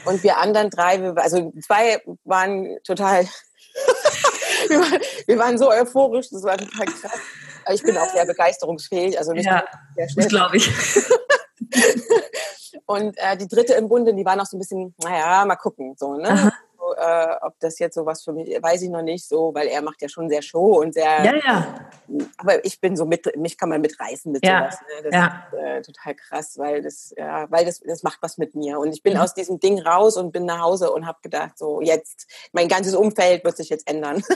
[0.05, 3.25] Und wir anderen drei, also zwei waren total
[4.67, 7.19] wir, waren, wir, waren, so euphorisch, das war total krass.
[7.71, 9.63] Ich bin auch sehr begeisterungsfähig, also nicht ja,
[9.95, 10.27] sehr schnell.
[10.27, 10.69] glaube ich.
[12.85, 15.95] Und äh, die dritte im Bunde, die war noch so ein bisschen, naja, mal gucken,
[15.97, 16.51] so, ne?
[16.99, 20.01] Äh, ob das jetzt sowas für mich, weiß ich noch nicht so, weil er macht
[20.01, 21.23] ja schon sehr Show und sehr.
[21.23, 21.89] Ja, ja.
[22.37, 24.59] Aber ich bin so mit, mich kann man mitreißen mit ja.
[24.59, 24.79] sowas.
[24.81, 25.09] Ne?
[25.09, 25.47] Das ja.
[25.51, 28.79] ist äh, total krass, weil das, ja, weil das, das macht was mit mir.
[28.79, 29.21] Und ich bin mhm.
[29.21, 32.95] aus diesem Ding raus und bin nach Hause und habe gedacht, so jetzt, mein ganzes
[32.95, 34.23] Umfeld wird sich jetzt ändern.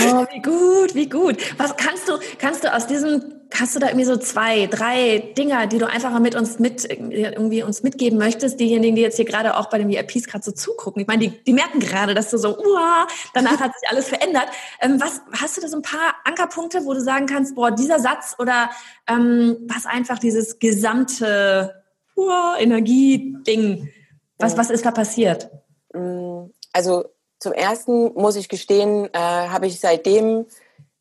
[0.00, 1.36] Oh, wie gut, wie gut.
[1.58, 5.66] Was kannst du, kannst du aus diesem, hast du da irgendwie so zwei, drei Dinger,
[5.66, 9.56] die du einfach mit uns mit, irgendwie uns mitgeben möchtest, diejenigen, die jetzt hier gerade
[9.56, 11.02] auch bei den VIPs gerade so zugucken?
[11.02, 14.46] Ich meine, die, die merken gerade, dass du so, uah, danach hat sich alles verändert.
[14.80, 18.00] Ähm, was, hast du da so ein paar Ankerpunkte, wo du sagen kannst, boah, dieser
[18.00, 18.70] Satz oder
[19.06, 21.82] ähm, was einfach dieses gesamte
[22.16, 23.90] uah, Energie-Ding,
[24.38, 25.50] was, was ist da passiert?
[25.92, 30.46] Mm, also zum ersten muss ich gestehen, äh, habe ich seitdem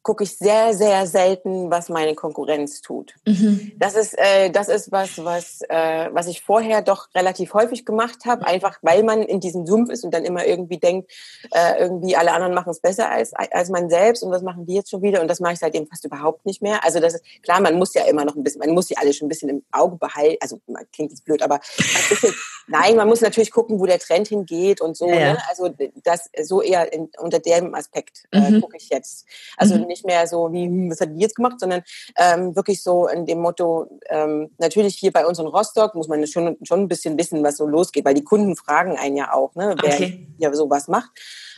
[0.03, 3.15] gucke ich sehr, sehr selten, was meine Konkurrenz tut.
[3.25, 3.71] Mhm.
[3.77, 8.25] Das ist, äh, das ist was, was, äh, was ich vorher doch relativ häufig gemacht
[8.25, 11.09] habe, einfach weil man in diesem Sumpf ist und dann immer irgendwie denkt,
[11.51, 14.75] äh, irgendwie alle anderen machen es besser als, als man selbst und was machen die
[14.75, 16.83] jetzt schon wieder und das mache ich seitdem fast überhaupt nicht mehr.
[16.83, 19.13] Also das ist klar, man muss ja immer noch ein bisschen, man muss sie alle
[19.13, 20.59] schon ein bisschen im Auge behalten, also
[20.91, 21.61] klingt jetzt blöd, aber
[22.09, 22.33] bisschen,
[22.67, 25.07] nein, man muss natürlich gucken, wo der Trend hingeht und so.
[25.09, 25.37] Ja, Ne?
[25.49, 25.69] Also
[26.03, 28.61] das so eher in, unter dem Aspekt äh, mhm.
[28.61, 29.25] gucke ich jetzt.
[29.57, 31.83] Also mhm nicht mehr so wie, hm, was hat die jetzt gemacht, sondern
[32.17, 36.25] ähm, wirklich so in dem Motto, ähm, natürlich hier bei uns in Rostock muss man
[36.27, 39.53] schon, schon ein bisschen wissen, was so losgeht, weil die Kunden fragen einen ja auch,
[39.55, 40.27] ne, wer okay.
[40.37, 41.11] ja sowas macht.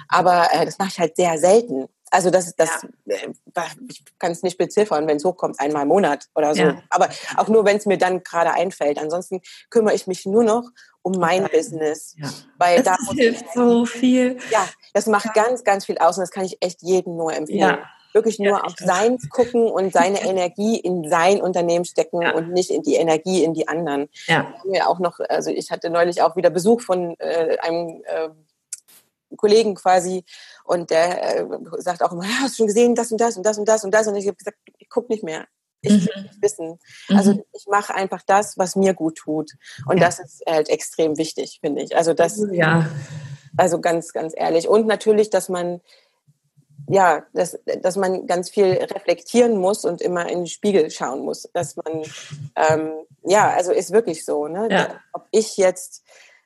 [0.10, 1.88] Aber äh, das mache ich halt sehr selten.
[2.12, 2.70] Also das, das
[3.06, 3.16] ja.
[3.16, 6.62] äh, ich kann es nicht beziffern, wenn es hochkommt, einmal im Monat oder so.
[6.62, 6.82] Ja.
[6.90, 9.00] Aber auch nur, wenn es mir dann gerade einfällt.
[9.00, 10.70] Ansonsten kümmere ich mich nur noch
[11.02, 11.48] um mein ja.
[11.48, 12.16] Business.
[12.58, 14.38] Weil das da hilft so viel.
[14.52, 17.80] Ja, das macht ganz, ganz viel aus und das kann ich echt jedem nur empfehlen
[18.16, 22.82] wirklich nur auf seins gucken und seine Energie in sein Unternehmen stecken und nicht in
[22.82, 24.08] die Energie in die anderen.
[24.26, 24.56] Ja.
[24.64, 28.30] Wir auch noch, also ich hatte neulich auch wieder Besuch von äh, einem äh,
[29.36, 30.24] Kollegen quasi
[30.66, 31.48] und der äh,
[31.78, 33.92] sagt auch immer, hast du schon gesehen, das und das und das und das und
[33.92, 35.46] das und ich habe gesagt, ich guck nicht mehr.
[35.82, 36.24] Ich will mhm.
[36.24, 36.80] nicht wissen.
[37.10, 37.44] Also mhm.
[37.54, 39.52] ich mache einfach das, was mir gut tut.
[39.86, 40.06] Und ja.
[40.06, 41.96] das ist halt extrem wichtig, finde ich.
[41.96, 42.90] Also das, ja.
[43.56, 44.68] also ganz, ganz ehrlich.
[44.68, 45.82] Und natürlich, dass man
[46.88, 51.50] ja, dass, dass man ganz viel reflektieren muss und immer in den Spiegel schauen muss.
[51.54, 52.04] Dass man,
[52.56, 52.92] ähm,
[53.24, 54.68] ja, also ist wirklich so, ne?
[54.70, 55.00] Ja.
[55.14, 56.04] Ob ich jetzt,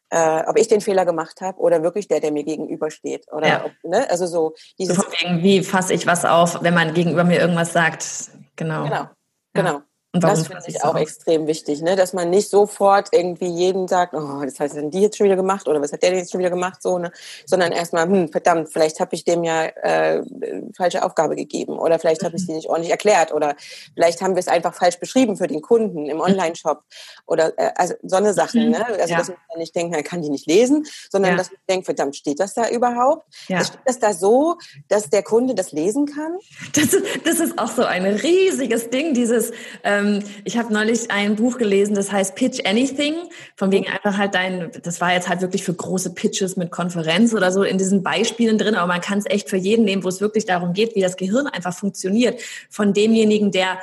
[0.10, 3.26] äh, ob ich den Fehler gemacht habe oder wirklich der, der mir gegenübersteht.
[3.32, 3.66] Oder ja.
[3.66, 4.10] ob, ne?
[4.10, 4.96] Also so dieses.
[4.96, 8.06] So wie fasse ich was auf, wenn man gegenüber mir irgendwas sagt.
[8.56, 8.84] Genau.
[8.84, 9.10] Genau.
[9.54, 9.82] Genau.
[10.12, 11.96] Und das finde ich auch extrem wichtig, ne?
[11.96, 15.68] dass man nicht sofort irgendwie jeden sagt, oh, das heißt, die jetzt schon wieder gemacht
[15.68, 17.12] oder was hat der jetzt schon wieder gemacht, so, ne?
[17.46, 20.24] sondern erstmal, hm, verdammt, vielleicht habe ich dem ja äh,
[20.76, 23.56] falsche Aufgabe gegeben oder vielleicht habe ich sie nicht ordentlich erklärt oder
[23.94, 26.82] vielleicht haben wir es einfach falsch beschrieben für den Kunden im Online-Shop
[27.28, 28.72] oder äh, also so eine Sachen, mhm.
[28.72, 28.86] ne?
[28.88, 29.20] also ja.
[29.20, 31.38] dass man nicht denkt, man kann die nicht lesen, sondern ja.
[31.38, 33.28] dass man denkt, verdammt, steht das da überhaupt?
[33.48, 33.64] Ja.
[33.64, 36.40] Steht das da so, dass der Kunde das lesen kann?
[36.74, 39.52] Das ist, das ist auch so ein riesiges Ding, dieses
[39.84, 43.16] äh, ähm, ich habe neulich ein Buch gelesen, das heißt Pitch Anything,
[43.56, 47.34] von wegen einfach halt dein, das war jetzt halt wirklich für große Pitches mit Konferenz
[47.34, 50.08] oder so in diesen Beispielen drin, aber man kann es echt für jeden nehmen, wo
[50.08, 52.42] es wirklich darum geht, wie das Gehirn einfach funktioniert.
[52.70, 53.80] Von demjenigen, der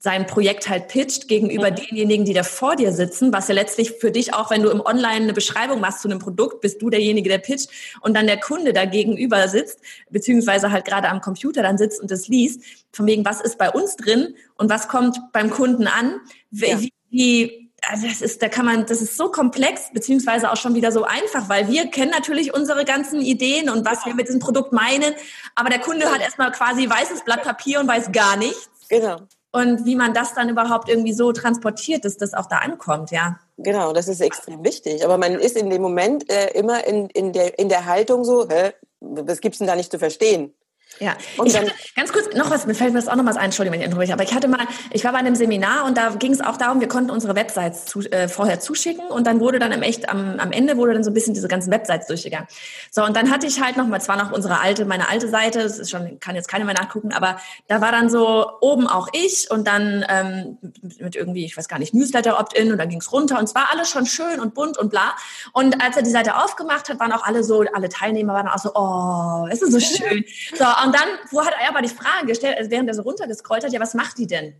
[0.00, 4.12] sein Projekt halt pitcht gegenüber denjenigen, die da vor dir sitzen, was ja letztlich für
[4.12, 7.28] dich auch, wenn du im Online eine Beschreibung machst zu einem Produkt, bist du derjenige,
[7.28, 7.68] der pitcht
[8.00, 9.80] und dann der Kunde da gegenüber sitzt,
[10.10, 13.70] beziehungsweise halt gerade am Computer dann sitzt und das liest, von wegen, was ist bei
[13.70, 16.80] uns drin und was kommt beim Kunden an, wie, ja.
[17.10, 20.90] wie also das ist, da kann man, das ist so komplex, beziehungsweise auch schon wieder
[20.90, 24.72] so einfach, weil wir kennen natürlich unsere ganzen Ideen und was wir mit diesem Produkt
[24.72, 25.14] meinen,
[25.56, 28.68] aber der Kunde hat erstmal quasi weißes Blatt Papier und weiß gar nichts.
[28.88, 33.10] Genau und wie man das dann überhaupt irgendwie so transportiert, dass das auch da ankommt,
[33.10, 33.38] ja.
[33.56, 35.04] Genau, das ist extrem wichtig.
[35.04, 38.48] Aber man ist in dem Moment äh, immer in, in, der, in der Haltung so,
[38.48, 40.54] hä, was gibt's denn da nicht zu verstehen?
[41.00, 43.46] Ja, und dann, ganz kurz noch was, mir fällt mir das auch noch was ein,
[43.46, 46.10] Entschuldigung, wenn ich unterbreche, aber ich hatte mal, ich war bei einem Seminar und da
[46.10, 49.58] ging es auch darum, wir konnten unsere Websites zu, äh, vorher zuschicken und dann wurde
[49.58, 52.48] dann im echt, am, am Ende wurde dann so ein bisschen diese ganzen Websites durchgegangen.
[52.90, 55.62] So, und dann hatte ich halt noch mal, zwar noch unsere alte, meine alte Seite,
[55.62, 59.08] das ist schon, kann jetzt keiner mehr nachgucken, aber da war dann so oben auch
[59.12, 60.58] ich und dann ähm,
[60.98, 63.54] mit irgendwie, ich weiß gar nicht, Newsletter Opt-in und dann ging es runter und es
[63.54, 65.14] war alles schon schön und bunt und bla.
[65.52, 68.58] Und als er die Seite aufgemacht hat, waren auch alle so, alle Teilnehmer waren auch
[68.58, 70.24] so, oh, es ist so schön.
[70.56, 73.62] So, und dann, wo hat er aber die Frage gestellt, also während er so runtergescrollt
[73.62, 74.54] hat, ja, was macht die denn?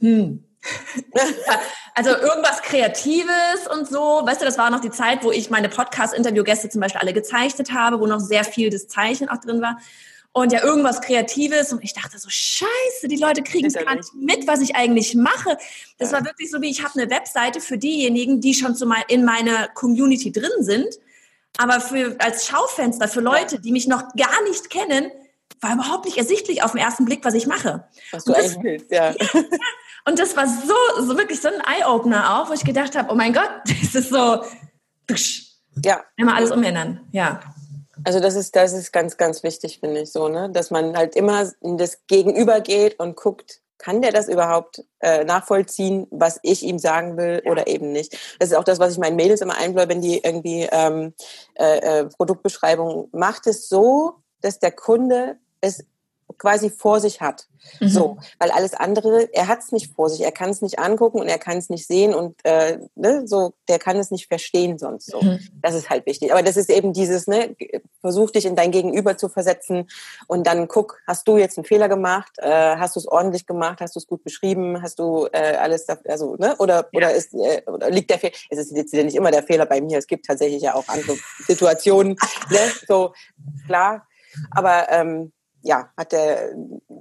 [0.00, 0.44] Hm.
[1.94, 4.22] also irgendwas Kreatives und so.
[4.24, 7.72] Weißt du, das war noch die Zeit, wo ich meine Podcast-Interview-Gäste zum Beispiel alle gezeichnet
[7.72, 9.78] habe, wo noch sehr viel das Zeichnen auch drin war.
[10.32, 11.72] Und ja, irgendwas Kreatives.
[11.72, 15.56] Und ich dachte so, scheiße, die Leute kriegen gar nicht mit, was ich eigentlich mache.
[15.98, 16.18] Das ja.
[16.18, 19.68] war wirklich so, wie ich habe eine Webseite für diejenigen, die schon zu in meiner
[19.68, 20.98] Community drin sind.
[21.58, 25.10] Aber für, als Schaufenster für Leute, die mich noch gar nicht kennen,
[25.60, 27.88] war überhaupt nicht ersichtlich auf den ersten Blick, was ich mache.
[28.12, 29.10] Was du eigentlich willst, ja.
[29.10, 29.26] ja.
[30.06, 33.16] Und das war so, so wirklich so ein Eye-Opener auch, wo ich gedacht habe, oh
[33.16, 34.42] mein Gott, das ist so,
[35.84, 36.04] ja.
[36.16, 37.40] Immer alles umändern, ja.
[38.04, 40.50] Also das ist, das ist ganz, ganz wichtig, finde ich so, ne?
[40.50, 45.24] Dass man halt immer in das Gegenüber geht und guckt, kann der das überhaupt äh,
[45.24, 47.50] nachvollziehen, was ich ihm sagen will ja.
[47.50, 48.18] oder eben nicht.
[48.38, 51.14] Das ist auch das, was ich meinen Mädels immer einbläue, wenn die irgendwie ähm,
[51.54, 55.84] äh, äh, Produktbeschreibung macht es so, dass der Kunde es
[56.38, 57.46] quasi vor sich hat.
[57.80, 57.88] Mhm.
[57.88, 61.18] So, weil alles andere, er hat es nicht vor sich, er kann es nicht angucken
[61.18, 64.78] und er kann es nicht sehen und äh, ne, so, der kann es nicht verstehen
[64.78, 65.20] sonst so.
[65.20, 65.40] Mhm.
[65.62, 66.32] Das ist halt wichtig.
[66.32, 67.56] Aber das ist eben dieses, ne,
[68.00, 69.88] versuch dich in dein Gegenüber zu versetzen
[70.28, 73.80] und dann guck, hast du jetzt einen Fehler gemacht, äh, hast du es ordentlich gemacht,
[73.80, 76.98] hast du es gut beschrieben, hast du äh, alles, also ne, oder ja.
[76.98, 78.34] oder ist äh, oder liegt der Fehler?
[78.50, 79.98] Es ist jetzt nicht immer der Fehler bei mir.
[79.98, 81.16] Es gibt tatsächlich ja auch andere
[81.46, 82.16] Situationen,
[82.50, 83.12] ne, so
[83.66, 84.06] klar.
[84.50, 85.32] Aber ähm,
[85.66, 86.54] ja, hat der,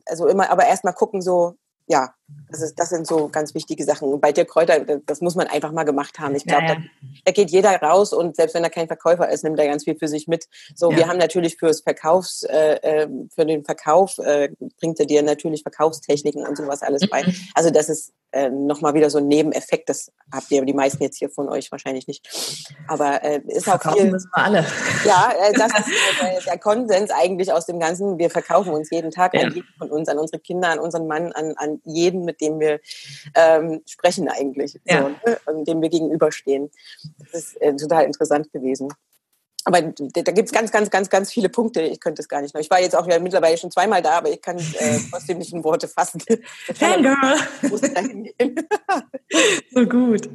[0.06, 1.56] also immer, aber erstmal gucken so,
[1.88, 2.16] ja,
[2.50, 4.12] das, ist, das sind so ganz wichtige Sachen.
[4.12, 6.36] Und bei dir Kräuter, das muss man einfach mal gemacht haben.
[6.36, 6.76] Ich glaube, ja, ja.
[6.76, 6.82] da,
[7.26, 9.96] da, geht jeder raus und selbst wenn er kein Verkäufer ist, nimmt er ganz viel
[9.96, 10.48] für sich mit.
[10.74, 10.98] So, ja.
[10.98, 15.62] wir haben natürlich fürs Verkaufs, äh, äh, für den Verkauf äh, bringt er dir natürlich
[15.62, 17.24] Verkaufstechniken und sowas alles bei.
[17.24, 17.36] Mhm.
[17.54, 19.88] Also das ist äh, nochmal wieder so ein Nebeneffekt.
[19.88, 22.28] Das habt ihr die meisten jetzt hier von euch wahrscheinlich nicht.
[22.88, 24.12] Aber äh, ist auch viel.
[24.12, 24.66] müssen wir alle.
[25.06, 25.88] Ja, äh, das ist
[26.22, 28.18] äh, der Konsens eigentlich aus dem Ganzen.
[28.18, 31.32] Wir verkaufen uns jeden Tag an jeden von uns, an unsere Kinder, an unseren Mann,
[31.32, 32.80] an, an jeden, mit dem wir
[33.36, 35.02] ähm, sprechen eigentlich, ja.
[35.02, 35.40] so, ne?
[35.48, 36.72] und dem wir gegenüberstehen.
[37.20, 38.90] Das ist äh, total interessant gewesen.
[39.68, 41.82] Aber da gibt es ganz, ganz, ganz, ganz viele Punkte.
[41.82, 42.62] Ich könnte es gar nicht noch.
[42.62, 45.54] Ich war jetzt auch ja mittlerweile schon zweimal da, aber ich kann äh, trotzdem nicht
[45.54, 46.22] in Worte fassen.
[46.76, 47.16] Fangirl!
[49.72, 50.30] so gut.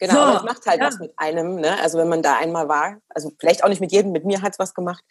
[0.00, 0.88] Genau, so, aber es macht halt ja.
[0.88, 1.54] was mit einem.
[1.54, 1.80] Ne?
[1.80, 4.54] Also wenn man da einmal war, also vielleicht auch nicht mit jedem, mit mir hat
[4.54, 5.04] es was gemacht.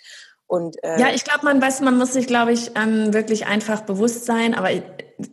[0.51, 3.83] Und, äh, ja, ich glaube, man weiß, man muss sich, glaube ich, ähm, wirklich einfach
[3.83, 4.53] bewusst sein.
[4.53, 4.67] Aber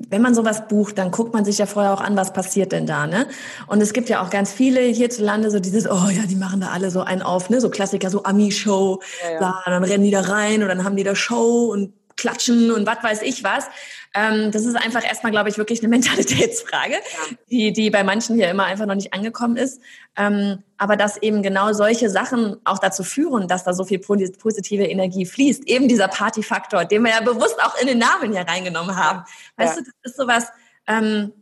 [0.09, 2.87] wenn man sowas bucht, dann guckt man sich ja vorher auch an, was passiert denn
[2.87, 3.26] da, ne?
[3.66, 6.68] Und es gibt ja auch ganz viele hierzulande so dieses, oh ja, die machen da
[6.68, 7.61] alle so einen auf, ne?
[7.61, 9.40] So Klassiker, so Ami-Show, ja, ja.
[9.40, 12.87] da, dann rennen die da rein und dann haben die da Show und klatschen und
[12.87, 13.64] was weiß ich was.
[14.14, 17.36] Ähm, das ist einfach erstmal, glaube ich, wirklich eine Mentalitätsfrage, ja.
[17.50, 19.80] die, die bei manchen hier immer einfach noch nicht angekommen ist.
[20.16, 24.84] Ähm, aber dass eben genau solche Sachen auch dazu führen, dass da so viel positive
[24.84, 25.68] Energie fließt.
[25.68, 29.24] Eben dieser Partyfaktor, den wir ja bewusst auch in den Namen hier reingenommen haben.
[29.56, 29.82] Weißt ja.
[29.82, 30.46] du, das ist sowas,
[30.86, 31.32] ähm,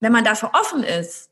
[0.00, 1.30] wenn man dafür offen ist,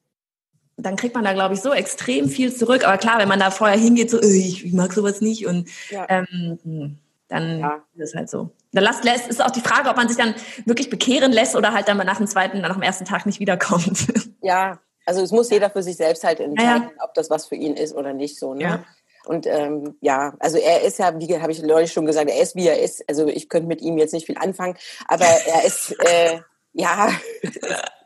[0.76, 2.86] dann kriegt man da, glaube ich, so extrem viel zurück.
[2.86, 6.06] Aber klar, wenn man da vorher hingeht, so, ich, ich mag sowas nicht und ja.
[6.08, 7.84] ähm, hm, dann ja.
[7.94, 8.50] ist es halt so.
[8.74, 10.34] Da lässt, ist auch die Frage, ob man sich dann
[10.66, 13.40] wirklich bekehren lässt oder halt dann mal nach dem zweiten, nach dem ersten Tag nicht
[13.40, 14.06] wiederkommt.
[14.46, 17.04] Ja, also es muss jeder für sich selbst halt entscheiden, ja.
[17.04, 18.52] ob das was für ihn ist oder nicht so.
[18.52, 18.62] Ne?
[18.62, 18.84] Ja.
[19.24, 22.54] Und ähm, ja, also er ist ja, wie habe ich neulich schon gesagt, er ist
[22.54, 23.02] wie er ist.
[23.08, 24.76] Also ich könnte mit ihm jetzt nicht viel anfangen,
[25.08, 26.40] aber er ist äh,
[26.74, 27.08] ja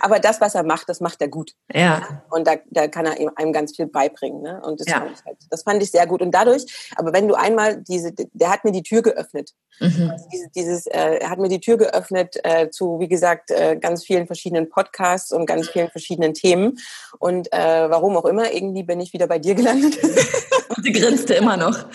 [0.00, 1.52] aber das, was er macht, das macht er gut.
[1.72, 2.22] Ja.
[2.30, 4.42] Und da, da kann er einem ganz viel beibringen.
[4.42, 4.60] Ne?
[4.64, 5.00] Und das, ja.
[5.00, 6.22] fand ich halt, das fand ich sehr gut.
[6.22, 9.52] Und dadurch, aber wenn du einmal diese, der hat mir die Tür geöffnet.
[9.80, 10.10] Mhm.
[10.10, 13.76] Also dieses, dieses äh, er hat mir die Tür geöffnet äh, zu, wie gesagt, äh,
[13.76, 16.78] ganz vielen verschiedenen Podcasts und ganz vielen verschiedenen Themen.
[17.18, 19.98] Und äh, warum auch immer, irgendwie bin ich wieder bei dir gelandet.
[20.76, 21.76] Und sie grinste immer noch.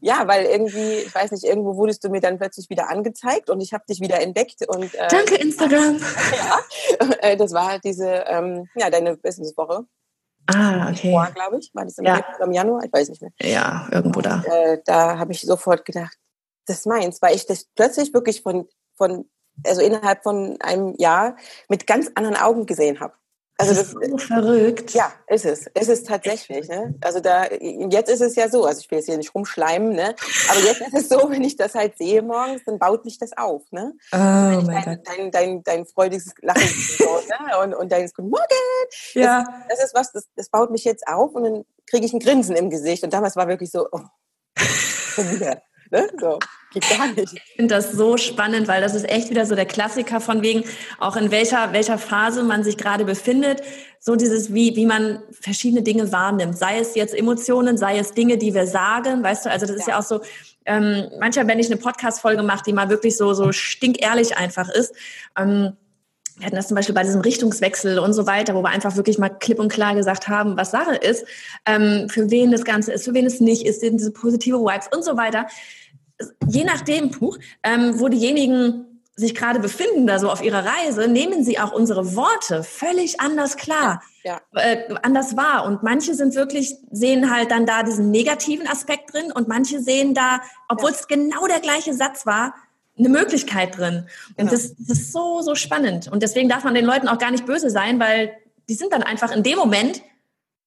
[0.00, 3.60] ja, weil irgendwie, ich weiß nicht, irgendwo wurdest du mir dann plötzlich wieder angezeigt und
[3.60, 4.66] ich habe dich wieder entdeckt.
[4.66, 6.00] Und, äh, Danke, Instagram.
[7.00, 9.86] Ja, äh, das war halt diese, ähm, ja, deine Businesswoche.
[10.46, 11.08] Ah, okay.
[11.08, 11.70] Januar, glaube ich.
[11.74, 12.24] War das im, ja.
[12.42, 12.82] im, Januar?
[12.84, 13.30] Ich weiß nicht mehr.
[13.40, 14.36] Ja, irgendwo da.
[14.36, 16.16] Und, äh, da habe ich sofort gedacht,
[16.66, 19.28] das ist meins, weil ich das plötzlich wirklich von, von,
[19.66, 21.36] also innerhalb von einem Jahr
[21.68, 23.14] mit ganz anderen Augen gesehen habe.
[23.60, 24.94] Also das, das ist so verrückt.
[24.94, 25.66] Ja, ist es.
[25.66, 26.68] Ist es tatsächlich.
[26.68, 26.94] Ne?
[27.00, 30.14] Also da jetzt ist es ja so, also ich will jetzt hier nicht rumschleimen, ne?
[30.48, 33.36] Aber jetzt ist es so, wenn ich das halt sehe morgens, dann baut mich das
[33.36, 33.94] auf, ne?
[34.12, 34.98] Oh mein dein, Gott.
[35.04, 36.62] Dein, dein, dein freudiges Lachen
[36.98, 37.58] so, ne?
[37.64, 38.44] und, und dein Guten Morgen.
[39.14, 39.44] Ja.
[39.68, 42.20] Das, das ist was, das, das baut mich jetzt auf und dann kriege ich ein
[42.20, 43.02] Grinsen im Gesicht.
[43.02, 44.00] Und damals war wirklich so, oh,
[44.56, 45.62] schon wieder.
[45.90, 46.08] Ne?
[46.18, 46.38] So,
[46.72, 47.32] geht gar nicht.
[47.32, 50.64] Ich finde das so spannend, weil das ist echt wieder so der Klassiker von wegen,
[50.98, 53.62] auch in welcher, welcher Phase man sich gerade befindet.
[54.00, 56.58] So dieses, wie, wie man verschiedene Dinge wahrnimmt.
[56.58, 59.86] Sei es jetzt Emotionen, sei es Dinge, die wir sagen, weißt du, also das ist
[59.86, 60.20] ja, ja auch so,
[60.66, 64.94] ähm, manchmal, wenn ich eine Podcast-Folge mache, die mal wirklich so, so stinkehrlich einfach ist,
[65.36, 65.72] ähm,
[66.38, 69.18] wir hatten das zum Beispiel bei diesem Richtungswechsel und so weiter, wo wir einfach wirklich
[69.18, 71.24] mal klipp und klar gesagt haben, was Sache ist,
[71.66, 75.04] ähm, für wen das Ganze ist, für wen es nicht ist, diese positive Vibes und
[75.04, 75.46] so weiter.
[76.46, 78.84] Je nachdem, Puch, ähm, wo diejenigen
[79.18, 83.56] sich gerade befinden, da so auf ihrer Reise, nehmen sie auch unsere Worte völlig anders
[83.56, 84.40] klar, ja.
[84.54, 85.66] äh, anders wahr.
[85.66, 90.14] Und manche sind wirklich, sehen halt dann da diesen negativen Aspekt drin und manche sehen
[90.14, 92.54] da, obwohl es genau der gleiche Satz war,
[92.98, 94.06] eine Möglichkeit drin.
[94.36, 94.50] Und ja.
[94.50, 96.08] das, das ist so, so spannend.
[96.08, 98.32] Und deswegen darf man den Leuten auch gar nicht böse sein, weil
[98.68, 100.02] die sind dann einfach in dem Moment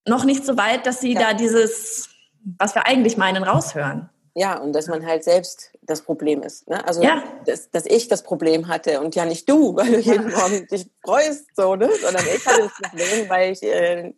[0.07, 1.19] noch nicht so weit, dass sie ja.
[1.19, 2.09] da dieses,
[2.57, 4.09] was wir eigentlich meinen, raushören.
[4.33, 6.69] Ja, und dass man halt selbst das Problem ist.
[6.69, 6.87] Ne?
[6.87, 7.21] Also, ja.
[7.45, 10.89] dass, dass ich das Problem hatte und ja nicht du, weil du jeden Morgen dich
[11.03, 11.89] freust, so, ne?
[12.01, 14.13] sondern ich hatte das Problem, weil ich äh,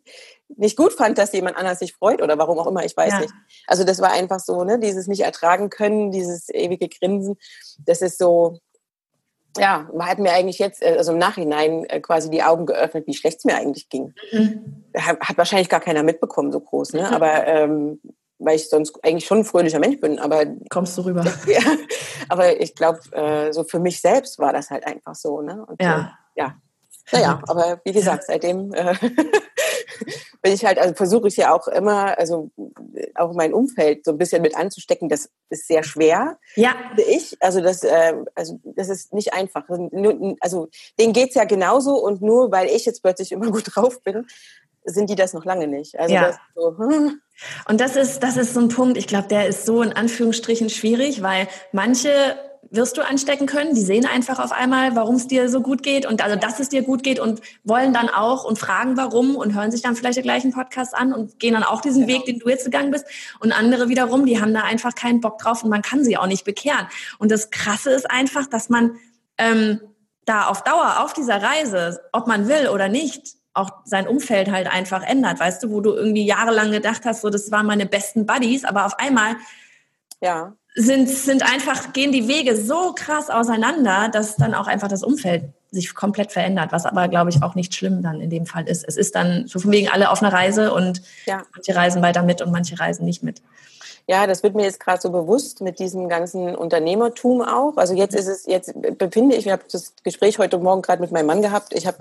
[0.58, 3.20] nicht gut fand, dass jemand anders sich freut oder warum auch immer, ich weiß ja.
[3.22, 3.34] nicht.
[3.66, 7.38] Also das war einfach so, ne, dieses nicht ertragen können, dieses ewige Grinsen,
[7.86, 8.60] das ist so,
[9.58, 13.14] ja, hat mir eigentlich jetzt, äh, also im Nachhinein äh, quasi die Augen geöffnet, wie
[13.14, 14.14] schlecht es mir eigentlich ging.
[14.32, 14.84] Mhm.
[14.96, 17.02] Hat wahrscheinlich gar keiner mitbekommen, so groß, ne?
[17.02, 17.14] Mhm.
[17.14, 18.02] Aber ähm,
[18.40, 21.24] weil ich sonst eigentlich schon ein fröhlicher Mensch bin, aber kommst du rüber.
[21.48, 21.62] ja,
[22.30, 25.66] aber ich glaube, äh, so für mich selbst war das halt einfach so, ne?
[25.66, 26.18] Und, ja.
[26.36, 26.56] Äh, ja.
[27.12, 28.96] Naja, aber wie gesagt, seitdem äh,
[30.44, 32.52] bin ich halt, also versuche ich ja auch immer, also
[33.16, 35.08] auch mein Umfeld so ein bisschen mit anzustecken.
[35.08, 36.76] Das ist sehr schwer, ja.
[36.98, 37.42] ich.
[37.42, 39.64] Also das, äh, also das ist nicht einfach.
[40.42, 44.28] Also denen geht's ja genauso und nur weil ich jetzt plötzlich immer gut drauf bin,
[44.84, 45.98] sind die das noch lange nicht.
[45.98, 46.28] Also ja.
[46.28, 47.22] das so, hm.
[47.70, 50.70] Und das ist, das ist so ein Punkt, ich glaube, der ist so in Anführungsstrichen
[50.70, 52.38] schwierig, weil manche
[52.72, 53.76] wirst du anstecken können.
[53.76, 56.70] Die sehen einfach auf einmal, warum es dir so gut geht und also, dass es
[56.70, 60.18] dir gut geht und wollen dann auch und fragen warum und hören sich dann vielleicht
[60.18, 62.20] den gleichen Podcast an und gehen dann auch diesen genau.
[62.20, 63.06] Weg, den du jetzt gegangen bist.
[63.40, 66.28] Und andere wiederum, die haben da einfach keinen Bock drauf und man kann sie auch
[66.28, 66.88] nicht bekehren.
[67.20, 68.98] Und das Krasse ist einfach, dass man
[69.38, 69.80] ähm,
[70.26, 74.68] da auf Dauer auf dieser Reise, ob man will oder nicht, auch sein Umfeld halt
[74.68, 78.26] einfach ändert, weißt du, wo du irgendwie jahrelang gedacht hast, so das waren meine besten
[78.26, 79.36] Buddies, aber auf einmal
[80.22, 85.04] ja sind, sind einfach, gehen die Wege so krass auseinander, dass dann auch einfach das
[85.04, 88.68] Umfeld sich komplett verändert, was aber, glaube ich, auch nicht schlimm dann in dem Fall
[88.68, 88.86] ist.
[88.88, 91.44] Es ist dann so von wegen alle auf einer Reise und ja.
[91.54, 93.42] manche reisen weiter mit und manche reisen nicht mit.
[94.08, 97.78] Ja, das wird mir jetzt gerade so bewusst mit diesem ganzen Unternehmertum auch.
[97.78, 101.12] Also jetzt ist es, jetzt befinde ich, ich habe das Gespräch heute Morgen gerade mit
[101.12, 101.74] meinem Mann gehabt.
[101.74, 101.98] Ich habe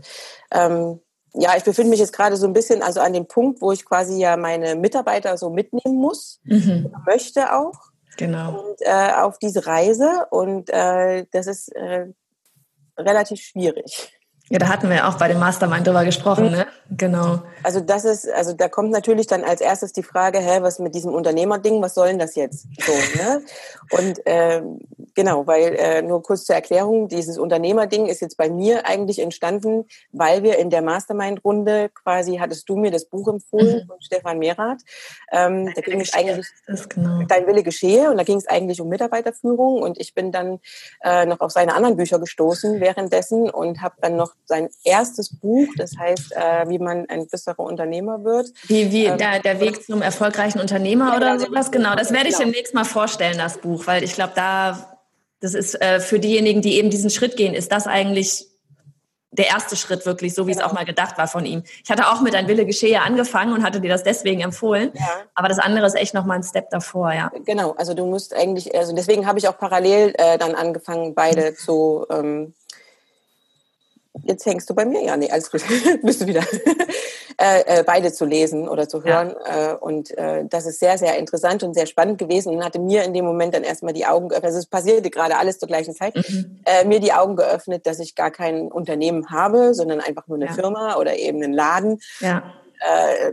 [0.51, 1.01] ähm,
[1.35, 3.85] ja, ich befinde mich jetzt gerade so ein bisschen also an dem Punkt, wo ich
[3.85, 6.93] quasi ja meine Mitarbeiter so mitnehmen muss, mhm.
[7.07, 7.92] möchte auch.
[8.17, 8.61] Genau.
[8.61, 12.07] Und, äh, auf diese Reise und äh, das ist äh,
[12.99, 14.13] relativ schwierig.
[14.53, 16.51] Ja, da hatten wir ja auch bei dem Mastermind drüber gesprochen, mhm.
[16.51, 16.67] ne?
[16.91, 17.41] Genau.
[17.63, 20.95] Also das ist, also da kommt natürlich dann als erstes die Frage, hä, was mit
[20.95, 22.67] diesem Unternehmerding, was soll denn das jetzt?
[22.79, 23.43] So, ne?
[23.93, 24.61] Und äh,
[25.15, 29.87] genau, weil äh, nur kurz zur Erklärung, dieses Unternehmerding ist jetzt bei mir eigentlich entstanden,
[30.13, 33.87] weil wir in der Mastermind-Runde quasi hattest du mir das Buch empfohlen mhm.
[33.87, 34.83] von Stefan Mehrath.
[35.33, 36.47] Ähm, da ging es eigentlich
[36.91, 37.23] genau.
[37.27, 40.61] Dein Wille geschehe und da ging es eigentlich um Mitarbeiterführung und ich bin dann
[41.03, 45.69] äh, noch auf seine anderen Bücher gestoßen währenddessen und habe dann noch sein erstes Buch,
[45.77, 48.53] das heißt, äh, wie man ein besserer Unternehmer wird.
[48.67, 51.71] Wie, wie ähm, der, der Weg zum erfolgreichen Unternehmer ja, oder sowas?
[51.71, 52.47] Genau, das werde ich genau.
[52.47, 54.99] demnächst mal vorstellen, das Buch, weil ich glaube, da,
[55.41, 58.47] das ist äh, für diejenigen, die eben diesen Schritt gehen, ist das eigentlich
[59.33, 60.65] der erste Schritt wirklich, so wie genau.
[60.65, 61.63] es auch mal gedacht war von ihm.
[61.83, 64.93] Ich hatte auch mit Ein Wille geschehe angefangen und hatte dir das deswegen empfohlen.
[64.95, 65.23] Ja.
[65.35, 67.33] Aber das andere ist echt noch mal ein Step davor, ja.
[67.47, 71.55] Genau, also du musst eigentlich, also deswegen habe ich auch parallel äh, dann angefangen, beide
[71.57, 72.53] zu ähm,
[74.25, 75.03] Jetzt hängst du bei mir?
[75.03, 75.63] Ja, nee, alles gut.
[76.03, 76.43] Bist du wieder.
[77.41, 79.35] äh, äh, beide zu lesen oder zu hören.
[79.47, 79.73] Ja.
[79.73, 83.05] Äh, und äh, das ist sehr, sehr interessant und sehr spannend gewesen und hatte mir
[83.05, 84.49] in dem Moment dann erstmal die Augen geöffnet.
[84.49, 86.15] Also es passierte gerade alles zur gleichen Zeit.
[86.15, 86.61] Mhm.
[86.65, 90.47] Äh, mir die Augen geöffnet, dass ich gar kein Unternehmen habe, sondern einfach nur eine
[90.47, 90.53] ja.
[90.53, 91.99] Firma oder eben einen Laden.
[92.21, 92.53] Ja.
[92.81, 93.33] Äh,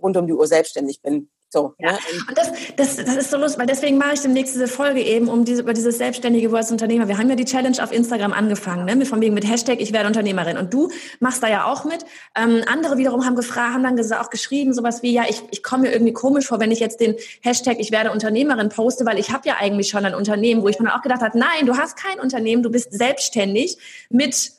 [0.00, 1.28] rund um die Uhr selbstständig bin.
[1.52, 1.92] So, ja.
[1.92, 1.98] Ne?
[2.28, 5.28] Und das, das, das ist so lustig, weil deswegen mache ich demnächst diese Folge eben
[5.28, 7.08] um diese, über dieses selbstständige Wort Unternehmer.
[7.08, 9.04] Wir haben ja die Challenge auf Instagram angefangen, ne?
[9.04, 10.56] von wegen mit Hashtag ich werde Unternehmerin.
[10.56, 12.06] Und du machst da ja auch mit.
[12.34, 15.82] Ähm, andere wiederum haben gefragt, haben dann auch geschrieben, sowas wie, ja, ich, ich komme
[15.82, 19.30] mir irgendwie komisch vor, wenn ich jetzt den Hashtag ich werde Unternehmerin poste, weil ich
[19.30, 21.98] habe ja eigentlich schon ein Unternehmen, wo ich mir auch gedacht habe, nein, du hast
[21.98, 23.76] kein Unternehmen, du bist selbstständig
[24.08, 24.52] mit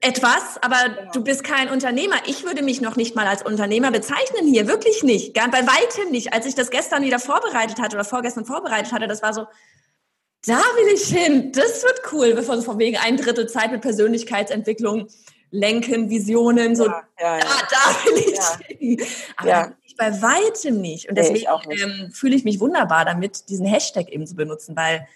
[0.00, 1.12] etwas, aber genau.
[1.12, 2.16] du bist kein Unternehmer.
[2.26, 6.10] Ich würde mich noch nicht mal als Unternehmer bezeichnen hier, wirklich nicht, gar bei weitem
[6.10, 6.32] nicht.
[6.32, 9.46] Als ich das gestern wieder vorbereitet hatte oder vorgestern vorbereitet hatte, das war so,
[10.46, 15.08] da will ich hin, das wird cool, bevor von wegen ein Drittel Zeit mit Persönlichkeitsentwicklung,
[15.50, 17.44] Lenken, Visionen, so, ja, ja, ja.
[17.44, 19.06] Da, da will ich hin.
[19.36, 21.08] Aber ich bei weitem nicht.
[21.08, 25.06] Und deswegen nee, ähm, fühle ich mich wunderbar damit, diesen Hashtag eben zu benutzen, weil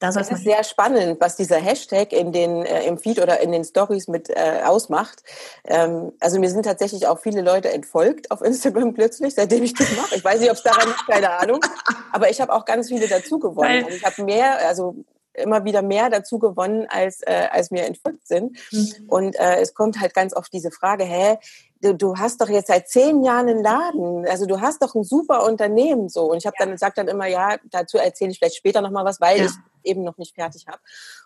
[0.00, 3.64] das ist sehr spannend, was dieser Hashtag in den, äh, im Feed oder in den
[3.64, 5.22] Stories mit äh, ausmacht.
[5.64, 9.94] Ähm, also mir sind tatsächlich auch viele Leute entfolgt auf Instagram plötzlich, seitdem ich das
[9.96, 10.16] mache.
[10.16, 11.60] Ich weiß nicht, ob es daran liegt, keine Ahnung.
[12.12, 13.84] Aber ich habe auch ganz viele dazu gewonnen.
[13.84, 14.96] Also ich habe mehr, also
[15.34, 18.58] immer wieder mehr dazu gewonnen, als, äh, als mir entfolgt sind.
[18.72, 18.92] Mhm.
[19.06, 21.38] Und äh, es kommt halt ganz oft diese Frage, hä,
[21.82, 25.04] du, du hast doch jetzt seit zehn Jahren einen Laden, also du hast doch ein
[25.04, 26.30] super Unternehmen so.
[26.30, 26.66] Und ich habe ja.
[26.66, 29.44] dann sag dann immer, ja, dazu erzähle ich vielleicht später nochmal was, weil ja.
[29.44, 29.52] ich
[29.84, 30.80] eben noch nicht fertig habe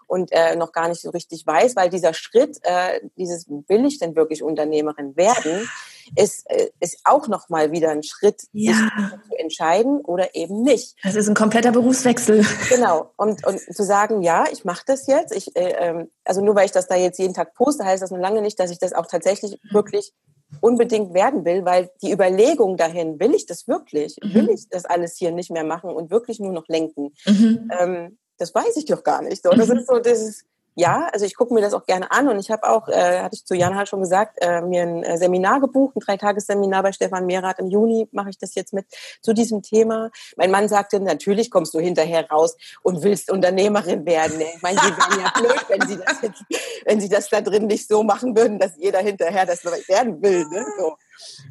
[0.06, 3.98] und äh, noch gar nicht so richtig weiß, weil dieser Schritt, äh, dieses will ich
[3.98, 5.68] denn wirklich Unternehmerin werden,
[6.16, 8.72] ist, äh, ist auch nochmal wieder ein Schritt, ja.
[8.72, 10.96] sich zu entscheiden oder eben nicht.
[11.02, 12.44] Das ist ein kompletter Berufswechsel.
[12.68, 13.10] Genau.
[13.16, 15.34] Und, und zu sagen, ja, ich mache das jetzt.
[15.34, 18.10] Ich, äh, ähm, also nur weil ich das da jetzt jeden Tag poste, heißt das
[18.10, 19.74] noch lange nicht, dass ich das auch tatsächlich mhm.
[19.74, 20.12] wirklich
[20.60, 24.16] unbedingt werden will, weil die Überlegung dahin, will ich das wirklich?
[24.22, 24.34] Mhm.
[24.34, 27.12] Will ich das alles hier nicht mehr machen und wirklich nur noch lenken?
[27.26, 27.70] Mhm.
[27.78, 29.42] Ähm, das weiß ich doch gar nicht.
[29.42, 29.78] So, das mhm.
[29.78, 30.44] ist so, das ist,
[30.76, 33.36] ja, also ich gucke mir das auch gerne an und ich habe auch, äh, hatte
[33.36, 36.90] ich zu Jan halt schon gesagt, äh, mir ein äh, Seminar gebucht, ein Dreitagesseminar bei
[36.90, 37.60] Stefan Mehrath.
[37.60, 38.86] Im Juni mache ich das jetzt mit
[39.22, 40.10] zu diesem Thema.
[40.36, 44.40] Mein Mann sagte, natürlich kommst du hinterher raus und willst Unternehmerin werden.
[44.40, 46.42] Ich meine, sie wären ja blöd, wenn sie das jetzt,
[46.84, 50.44] wenn sie das da drin nicht so machen würden, dass jeder hinterher das werden will.
[50.48, 50.66] Ne?
[50.76, 50.96] So.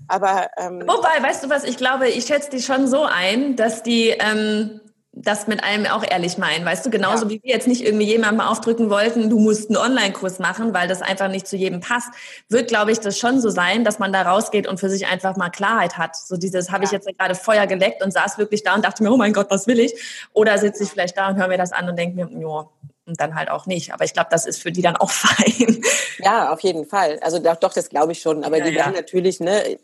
[0.10, 1.64] Aber ähm, wobei, weißt du was?
[1.64, 4.82] Ich glaube, ich schätze die schon so ein, dass die ähm,
[5.16, 7.30] das mit einem auch ehrlich meinen, weißt du, genauso ja.
[7.30, 11.04] wie wir jetzt nicht irgendwie jemandem aufdrücken wollten, du musst einen Online-Kurs machen, weil das
[11.04, 12.10] einfach nicht zu jedem passt,
[12.50, 15.38] wird, glaube ich, das schon so sein, dass man da rausgeht und für sich einfach
[15.38, 16.16] mal Klarheit hat.
[16.16, 16.88] So dieses, habe ja.
[16.88, 19.48] ich jetzt gerade Feuer geleckt und saß wirklich da und dachte mir, oh mein Gott,
[19.52, 19.94] was will ich?
[20.34, 22.68] Oder sitze ich vielleicht da und höre mir das an und denke mir, ja,
[23.06, 23.94] und dann halt auch nicht.
[23.94, 25.82] Aber ich glaube, das ist für die dann auch fein.
[26.20, 27.20] Ja, auf jeden Fall.
[27.22, 28.44] Also doch, doch das glaube ich schon.
[28.44, 29.78] Aber ja, die werden natürlich, ne,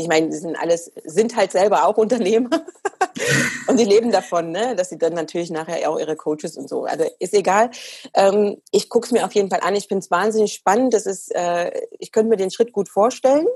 [0.00, 2.50] ich meine, die sind alles, sind halt selber auch Unternehmer
[3.68, 6.84] und die leben davon, ne, dass sie dann natürlich nachher auch ihre Coaches und so.
[6.84, 7.70] Also ist egal.
[8.14, 9.76] Ähm, ich gucke es mir auf jeden Fall an.
[9.76, 10.94] Ich finde es wahnsinnig spannend.
[10.94, 13.46] Das ist, äh, ich könnte mir den Schritt gut vorstellen.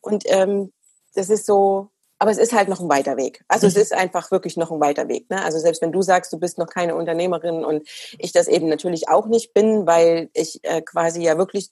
[0.00, 0.72] Und ähm,
[1.14, 3.44] das ist so, aber es ist halt noch ein weiter Weg.
[3.48, 3.70] Also mhm.
[3.70, 5.30] es ist einfach wirklich noch ein weiter Weg.
[5.30, 5.42] Ne?
[5.42, 9.08] Also selbst wenn du sagst, du bist noch keine Unternehmerin und ich das eben natürlich
[9.08, 11.70] auch nicht bin, weil ich äh, quasi ja wirklich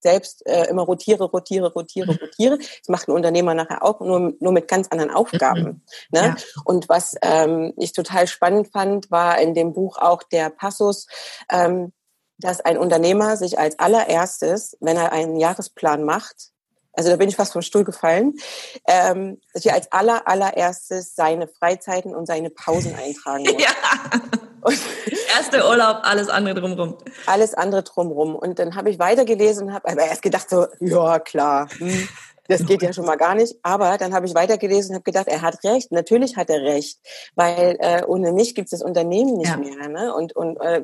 [0.00, 2.18] selbst äh, immer rotiere, rotiere, rotiere, mhm.
[2.18, 2.58] rotiere.
[2.58, 5.62] Das macht ein Unternehmer nachher auch, nur, nur mit ganz anderen Aufgaben.
[5.62, 5.82] Mhm.
[6.10, 6.20] Ne?
[6.20, 6.36] Ja.
[6.64, 11.06] Und was ähm, ich total spannend fand, war in dem Buch auch der Passus,
[11.50, 11.92] ähm,
[12.38, 16.52] dass ein Unternehmer sich als allererstes, wenn er einen Jahresplan macht,
[16.98, 18.34] also da bin ich fast vom Stuhl gefallen,
[18.88, 23.62] ähm, dass wir als aller, allererstes seine Freizeiten und seine Pausen eintragen muss.
[23.62, 23.70] Ja.
[24.68, 24.78] Und
[25.36, 26.96] Erste Urlaub, alles andere drumrum.
[27.26, 28.34] Alles andere drumrum.
[28.34, 32.08] Und dann habe ich weitergelesen und habe aber erst gedacht so, ja klar, hm,
[32.48, 33.56] das geht ja schon mal gar nicht.
[33.62, 35.92] Aber dann habe ich weitergelesen und habe gedacht, er hat recht.
[35.92, 36.98] Natürlich hat er recht,
[37.34, 39.56] weil äh, ohne mich gibt es das Unternehmen nicht ja.
[39.56, 39.88] mehr.
[39.88, 40.14] Ne?
[40.14, 40.82] Und, und äh,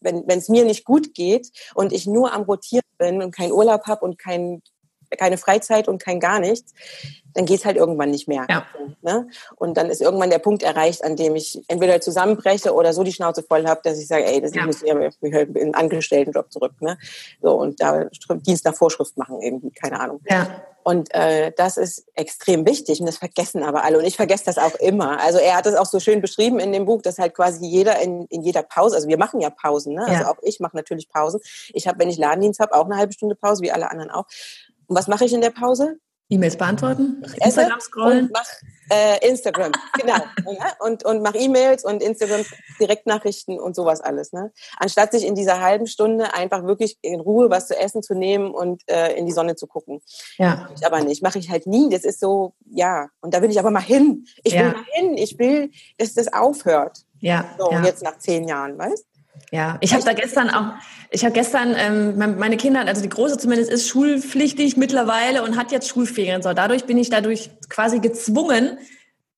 [0.00, 3.86] wenn es mir nicht gut geht und ich nur am Rotieren bin und keinen Urlaub
[3.86, 4.62] habe und kein
[5.16, 6.74] keine Freizeit und kein gar nichts,
[7.34, 8.46] dann geht's halt irgendwann nicht mehr.
[8.48, 8.66] Ja.
[9.02, 9.28] Ne?
[9.56, 13.12] Und dann ist irgendwann der Punkt erreicht, an dem ich entweder zusammenbreche oder so die
[13.12, 14.66] Schnauze voll habe, dass ich sage, ey, das ja.
[14.66, 16.72] muss ich halt in einen Angestelltenjob zurück.
[16.80, 16.98] Ne?
[17.40, 18.06] So, und da
[18.46, 20.20] Dienst nach Vorschrift machen irgendwie, keine Ahnung.
[20.28, 20.62] Ja.
[20.84, 23.98] Und äh, das ist extrem wichtig und das vergessen aber alle.
[23.98, 25.20] Und ich vergesse das auch immer.
[25.20, 28.00] Also er hat es auch so schön beschrieben in dem Buch, dass halt quasi jeder
[28.00, 30.04] in, in jeder Pause, also wir machen ja Pausen, ne?
[30.04, 31.40] also auch ich mache natürlich Pausen.
[31.72, 34.26] Ich habe, wenn ich Ladendienst habe, auch eine halbe Stunde Pause, wie alle anderen auch.
[34.86, 35.96] Und was mache ich in der Pause?
[36.32, 38.24] E-Mails beantworten, Instagram scrollen.
[38.24, 38.48] Und mach,
[38.90, 40.14] äh, Instagram, genau.
[40.80, 42.42] und, und mach E-Mails und Instagram
[42.80, 44.32] Direktnachrichten und sowas alles.
[44.32, 44.50] Ne?
[44.78, 48.50] Anstatt sich in dieser halben Stunde einfach wirklich in Ruhe was zu essen zu nehmen
[48.50, 50.00] und äh, in die Sonne zu gucken.
[50.38, 50.70] Ja.
[50.74, 51.22] Ich aber nicht.
[51.22, 51.90] Mache ich halt nie.
[51.90, 53.08] Das ist so, ja.
[53.20, 54.24] Und da will ich aber mal hin.
[54.42, 54.62] Ich ja.
[54.62, 55.18] will mal hin.
[55.18, 57.00] Ich will, dass das aufhört.
[57.20, 57.44] Ja.
[57.58, 57.84] So, ja.
[57.84, 59.04] jetzt nach zehn Jahren, weißt
[59.52, 60.72] ja, ich habe da gestern auch,
[61.10, 65.72] ich habe gestern, ähm, meine Kinder, also die Große zumindest, ist schulpflichtig mittlerweile und hat
[65.72, 66.42] jetzt Schulferien.
[66.42, 68.78] So, dadurch bin ich dadurch quasi gezwungen,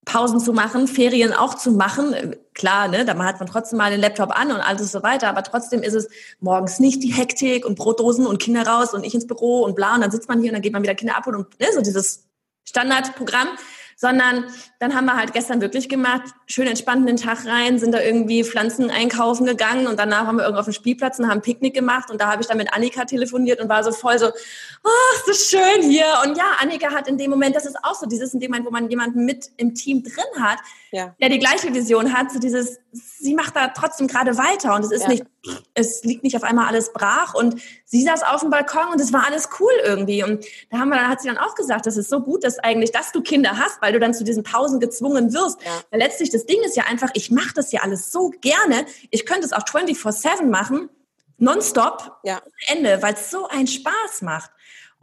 [0.05, 2.37] Pausen zu machen, Ferien auch zu machen.
[2.55, 5.43] Klar, ne, da hat man trotzdem mal den Laptop an und alles so weiter, aber
[5.43, 6.09] trotzdem ist es
[6.39, 9.97] morgens nicht die Hektik und Brotdosen und Kinder raus und ich ins Büro und bla
[9.97, 11.81] und dann sitzt man hier und dann geht man wieder Kinder ab und ne, so
[11.81, 12.29] dieses
[12.65, 13.49] Standardprogramm
[13.97, 14.45] sondern
[14.79, 18.45] dann haben wir halt gestern wirklich gemacht, schön entspannt den Tag rein, sind da irgendwie
[18.45, 22.11] Pflanzen einkaufen gegangen und danach haben wir irgendwo auf dem Spielplatz und haben Picknick gemacht
[22.11, 25.29] und da habe ich dann mit Annika telefoniert und war so voll so, oh, ist
[25.29, 26.07] das schön hier.
[26.25, 28.67] Und ja, Annika hat in dem Moment, das ist auch so dieses in dem Moment,
[28.67, 30.59] wo man jemanden mit im Team drin hat,
[30.93, 31.15] ja.
[31.21, 34.91] der die gleiche Vision hat, so dieses, sie macht da trotzdem gerade weiter und es
[34.91, 35.09] ist ja.
[35.09, 35.25] nicht,
[35.75, 37.61] es liegt nicht auf einmal alles brach und
[37.95, 40.97] sie saß auf dem Balkon und es war alles cool irgendwie und da haben wir,
[40.97, 43.57] dann hat sie dann auch gesagt, das ist so gut, dass eigentlich, dass du Kinder
[43.57, 45.63] hast, weil du dann zu diesen Pausen gezwungen wirst.
[45.63, 45.71] Ja.
[45.91, 48.87] Weil letztlich das Ding ist ja einfach, ich mache das ja alles so gerne.
[49.11, 50.91] Ich könnte es auch 24/7 machen,
[51.39, 52.43] nonstop, ja.
[52.67, 54.51] Ende, weil es so einen Spaß macht.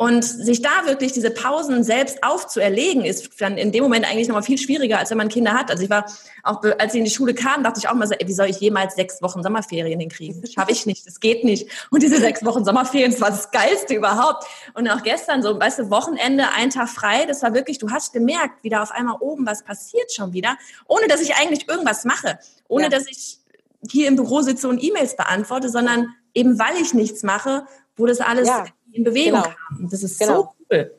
[0.02, 4.42] Und sich da wirklich diese Pausen selbst aufzuerlegen, ist dann in dem Moment eigentlich nochmal
[4.42, 5.70] viel schwieriger, als wenn man Kinder hat.
[5.70, 6.08] Also ich war
[6.42, 8.48] auch, als ich in die Schule kam, dachte ich auch mal so, ey, wie soll
[8.48, 10.44] ich jemals sechs Wochen Sommerferien hinkriegen?
[10.48, 11.70] Schaffe ich nicht, das geht nicht.
[11.92, 14.48] Und diese sechs Wochen Sommerferien, das war das Geilste überhaupt.
[14.74, 18.12] Und auch gestern so, weißt du, Wochenende, ein Tag frei, das war wirklich, du hast
[18.12, 22.06] gemerkt, wie da auf einmal oben was passiert schon wieder, ohne dass ich eigentlich irgendwas
[22.06, 22.90] mache, ohne ja.
[22.90, 23.38] dass ich
[23.88, 28.20] hier im Büro sitze und E-Mails beantworte, sondern eben weil ich nichts mache, wo das
[28.20, 29.44] alles ja in Bewegung genau.
[29.44, 29.90] kam.
[29.90, 30.42] Das ist genau.
[30.42, 30.92] so cool.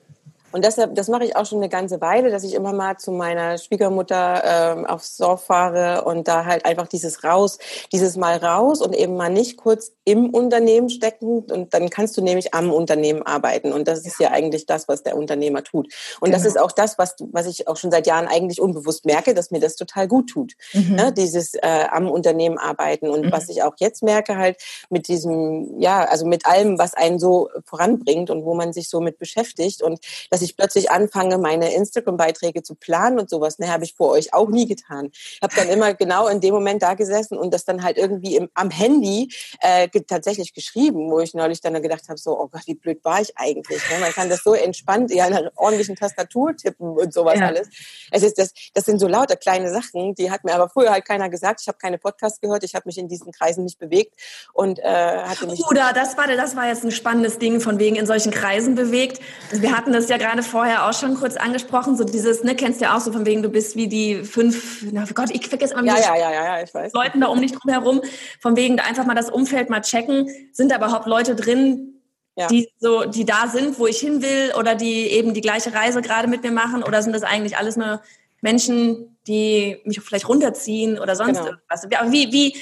[0.52, 3.10] Und deshalb, das mache ich auch schon eine ganze Weile, dass ich immer mal zu
[3.10, 7.58] meiner Schwiegermutter ähm, aufs Dorf fahre und da halt einfach dieses raus,
[7.92, 12.22] dieses mal raus und eben mal nicht kurz im Unternehmen stecken und dann kannst du
[12.22, 15.92] nämlich am Unternehmen arbeiten und das ist ja eigentlich das, was der Unternehmer tut.
[16.20, 16.36] Und genau.
[16.36, 19.50] das ist auch das, was, was ich auch schon seit Jahren eigentlich unbewusst merke, dass
[19.50, 20.54] mir das total gut tut.
[20.72, 20.94] Mhm.
[20.96, 21.12] Ne?
[21.12, 23.32] Dieses äh, am Unternehmen arbeiten und mhm.
[23.32, 24.56] was ich auch jetzt merke halt
[24.90, 29.00] mit diesem, ja, also mit allem, was einen so voranbringt und wo man sich so
[29.00, 30.00] mit beschäftigt und
[30.44, 34.48] ich plötzlich anfange, meine Instagram-Beiträge zu planen und sowas, ne, habe ich vor euch auch
[34.48, 35.10] nie getan.
[35.12, 38.36] Ich habe dann immer genau in dem Moment da gesessen und das dann halt irgendwie
[38.36, 42.62] im, am Handy äh, tatsächlich geschrieben, wo ich neulich dann gedacht habe, so, oh Gott,
[42.66, 43.82] wie blöd war ich eigentlich.
[43.90, 43.98] Ne?
[44.00, 47.46] Man kann das so entspannt ja in einer ordentlichen Tastatur tippen und sowas ja.
[47.46, 47.68] alles.
[48.10, 51.04] Es ist das, das sind so lauter kleine Sachen, die hat mir aber früher halt
[51.04, 51.60] keiner gesagt.
[51.60, 54.14] Ich habe keine Podcasts gehört, ich habe mich in diesen Kreisen nicht bewegt
[54.52, 55.64] und äh, hatte mich.
[55.66, 59.20] Oder das war das war jetzt ein spannendes Ding von wegen in solchen Kreisen bewegt.
[59.50, 62.86] Wir hatten das ja gerade vorher auch schon kurz angesprochen, so dieses, ne, kennst du
[62.86, 65.82] ja auch so von wegen, du bist wie die fünf, na Gott, ich vergesse ja,
[65.82, 66.94] ja, ja, ja, ja, ich weiß.
[66.94, 68.00] Leuten da um dich drum herum,
[68.40, 72.00] von wegen einfach mal das Umfeld mal checken, sind da überhaupt Leute drin,
[72.36, 72.46] ja.
[72.46, 76.00] die so, die da sind, wo ich hin will, oder die eben die gleiche Reise
[76.00, 78.00] gerade mit mir machen, oder sind das eigentlich alles nur
[78.40, 81.50] Menschen, die mich vielleicht runterziehen oder sonst genau.
[81.50, 82.12] irgendwas?
[82.12, 82.56] Wie, wie,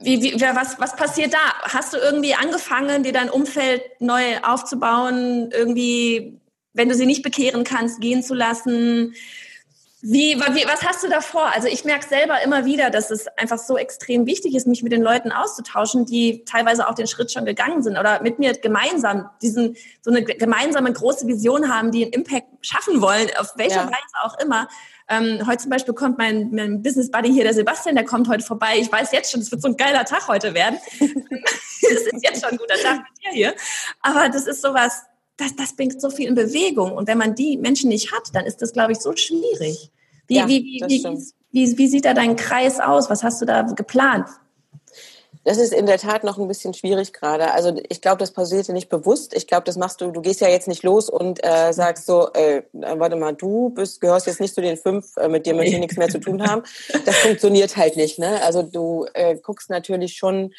[0.00, 1.38] wie, wie, was, was passiert da?
[1.62, 6.38] Hast du irgendwie angefangen, dir dein Umfeld neu aufzubauen, irgendwie,
[6.78, 9.14] wenn du sie nicht bekehren kannst, gehen zu lassen?
[10.00, 11.52] Wie, was hast du da vor?
[11.52, 14.92] Also ich merke selber immer wieder, dass es einfach so extrem wichtig ist, mich mit
[14.92, 19.28] den Leuten auszutauschen, die teilweise auch den Schritt schon gegangen sind oder mit mir gemeinsam
[19.42, 23.86] diesen so eine gemeinsame große Vision haben, die einen Impact schaffen wollen, auf welcher ja.
[23.86, 24.68] Weise auch immer.
[25.08, 28.44] Ähm, heute zum Beispiel kommt mein, mein Business Buddy hier, der Sebastian, der kommt heute
[28.44, 28.76] vorbei.
[28.78, 30.78] Ich weiß jetzt schon, es wird so ein geiler Tag heute werden.
[31.80, 33.54] Es ist jetzt schon ein guter Tag mit dir hier.
[34.02, 35.04] Aber das ist sowas,
[35.38, 36.92] das, das bringt so viel in Bewegung.
[36.92, 39.90] Und wenn man die Menschen nicht hat, dann ist das, glaube ich, so schwierig.
[40.26, 41.04] Wie, ja, wie, wie,
[41.52, 43.08] wie, wie, sieht da dein Kreis aus?
[43.08, 44.26] Was hast du da geplant?
[45.44, 47.52] Das ist in der Tat noch ein bisschen schwierig gerade.
[47.52, 49.34] Also ich glaube, das passiert dir nicht bewusst.
[49.34, 52.30] Ich glaube, das machst du, du gehst ja jetzt nicht los und äh, sagst so,
[52.34, 55.66] äh, warte mal, du bist, gehörst jetzt nicht zu den fünf, äh, mit denen wir
[55.66, 56.64] hier nichts mehr zu tun haben.
[57.06, 58.18] Das funktioniert halt nicht.
[58.18, 58.42] Ne?
[58.42, 60.52] Also du äh, guckst natürlich schon,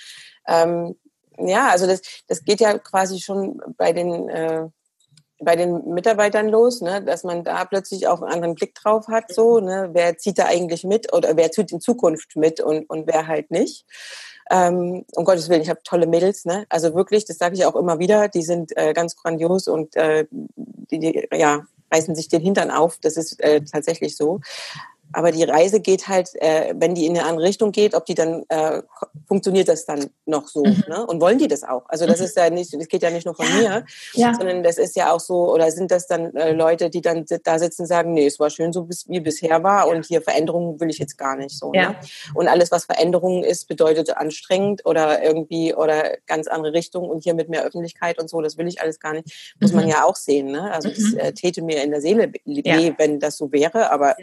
[0.48, 0.96] ähm,
[1.40, 4.68] ja, also das, das geht ja quasi schon bei den äh,
[5.42, 9.34] bei den Mitarbeitern los, ne, dass man da plötzlich auch einen anderen Blick drauf hat,
[9.34, 13.08] so, ne, wer zieht da eigentlich mit oder wer zieht in Zukunft mit und, und
[13.08, 13.86] wer halt nicht.
[14.52, 16.66] Ähm, um Gottes Willen, ich habe tolle Mädels, ne?
[16.70, 20.26] Also wirklich, das sage ich auch immer wieder, die sind äh, ganz grandios und äh,
[20.32, 22.98] die, die ja, reißen sich den Hintern auf.
[23.00, 24.42] Das ist äh, tatsächlich so.
[25.14, 28.16] Aber die Reise geht halt, äh, wenn die in eine andere Richtung geht, ob die
[28.16, 28.82] dann äh,
[29.28, 30.84] funktioniert das dann noch so, mhm.
[30.88, 31.06] ne?
[31.06, 31.84] Und wollen die das auch?
[31.88, 32.26] Also das mhm.
[32.26, 33.56] ist ja nicht, das geht ja nicht nur von ja.
[33.56, 34.34] mir, ja.
[34.34, 37.60] sondern das ist ja auch so, oder sind das dann äh, Leute, die dann da
[37.60, 39.94] sitzen und sagen, nee, es war schön so wie bisher war ja.
[39.94, 41.72] und hier Veränderungen will ich jetzt gar nicht so.
[41.72, 41.96] Ne?
[42.34, 47.34] Und alles, was Veränderungen ist, bedeutet anstrengend oder irgendwie oder ganz andere Richtung und hier
[47.34, 49.56] mit mehr Öffentlichkeit und so, das will ich alles gar nicht.
[49.60, 49.78] Muss mhm.
[49.78, 50.72] man ja auch sehen, ne?
[50.72, 51.20] Also das mhm.
[51.20, 54.16] äh, täte mir in der Seele weh, wenn das so wäre, aber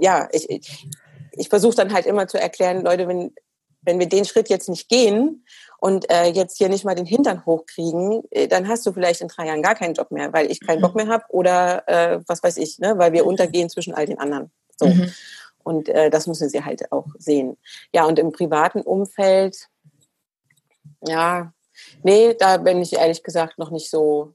[0.00, 0.88] ja, ich, ich,
[1.32, 3.34] ich versuche dann halt immer zu erklären, Leute, wenn,
[3.82, 5.44] wenn wir den Schritt jetzt nicht gehen
[5.78, 9.28] und äh, jetzt hier nicht mal den Hintern hochkriegen, äh, dann hast du vielleicht in
[9.28, 12.42] drei Jahren gar keinen Job mehr, weil ich keinen Bock mehr habe oder äh, was
[12.42, 14.50] weiß ich, ne, weil wir untergehen zwischen all den anderen.
[14.78, 14.86] So.
[14.86, 15.12] Mhm.
[15.64, 17.56] Und äh, das müssen sie halt auch sehen.
[17.92, 19.68] Ja, und im privaten Umfeld,
[21.06, 21.52] ja,
[22.02, 24.34] nee, da bin ich ehrlich gesagt noch nicht so,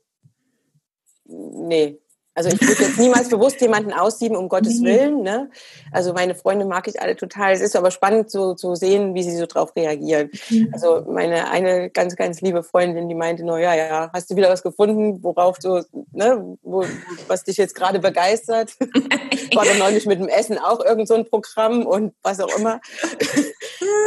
[1.26, 2.00] nee,
[2.38, 5.24] also ich würde jetzt niemals bewusst jemanden aussieben, um Gottes Willen.
[5.24, 5.50] Ne?
[5.92, 7.52] Also meine Freunde mag ich alle total.
[7.52, 10.30] Es ist aber spannend zu, zu sehen, wie sie so drauf reagieren.
[10.52, 10.70] Mhm.
[10.72, 14.50] Also meine eine ganz, ganz liebe Freundin, die meinte nur, ja, ja, hast du wieder
[14.52, 16.86] was gefunden, worauf du, ne, wo,
[17.28, 18.76] was dich jetzt gerade begeistert?
[19.56, 22.80] War dann neulich mit dem Essen auch irgend so ein Programm und was auch immer.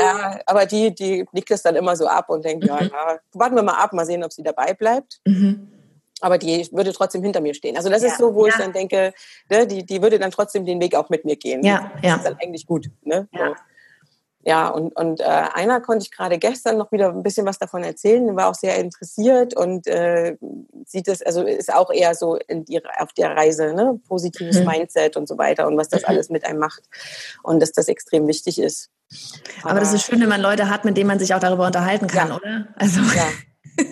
[0.00, 2.90] ja, aber die, die liegt das dann immer so ab und denkt, ja, mhm.
[2.92, 5.20] ja, warten wir mal ab, mal sehen, ob sie dabei bleibt.
[6.20, 7.76] Aber die würde trotzdem hinter mir stehen.
[7.76, 8.52] Also das ja, ist so, wo ja.
[8.52, 9.12] ich dann denke,
[9.48, 11.64] ne, die, die würde dann trotzdem den Weg auch mit mir gehen.
[11.64, 12.10] Ja, ja.
[12.10, 12.90] Das ist dann eigentlich gut.
[13.02, 13.28] Ne?
[13.32, 13.48] Ja.
[13.48, 13.54] So.
[14.42, 17.84] Ja, und, und äh, einer konnte ich gerade gestern noch wieder ein bisschen was davon
[17.84, 20.38] erzählen, der war auch sehr interessiert und äh,
[20.86, 24.00] sieht das, also ist auch eher so in die, auf der Reise, ne?
[24.08, 24.66] positives mhm.
[24.66, 26.08] Mindset und so weiter und was das mhm.
[26.08, 26.82] alles mit einem macht
[27.42, 28.88] und dass das extrem wichtig ist.
[29.60, 31.66] Aber, Aber das ist schön, wenn man Leute hat, mit denen man sich auch darüber
[31.66, 32.36] unterhalten kann, ja.
[32.36, 32.68] oder?
[32.76, 33.84] Also ja,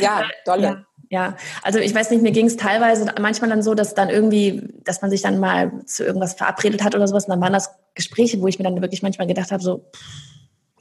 [0.00, 0.62] ja dolle.
[0.62, 0.86] Ja.
[1.10, 4.62] Ja, also ich weiß nicht, mir ging es teilweise manchmal dann so, dass dann irgendwie,
[4.84, 7.70] dass man sich dann mal zu irgendwas verabredet hat oder sowas, und dann waren das
[7.94, 9.84] Gespräche, wo ich mir dann wirklich manchmal gedacht habe, so,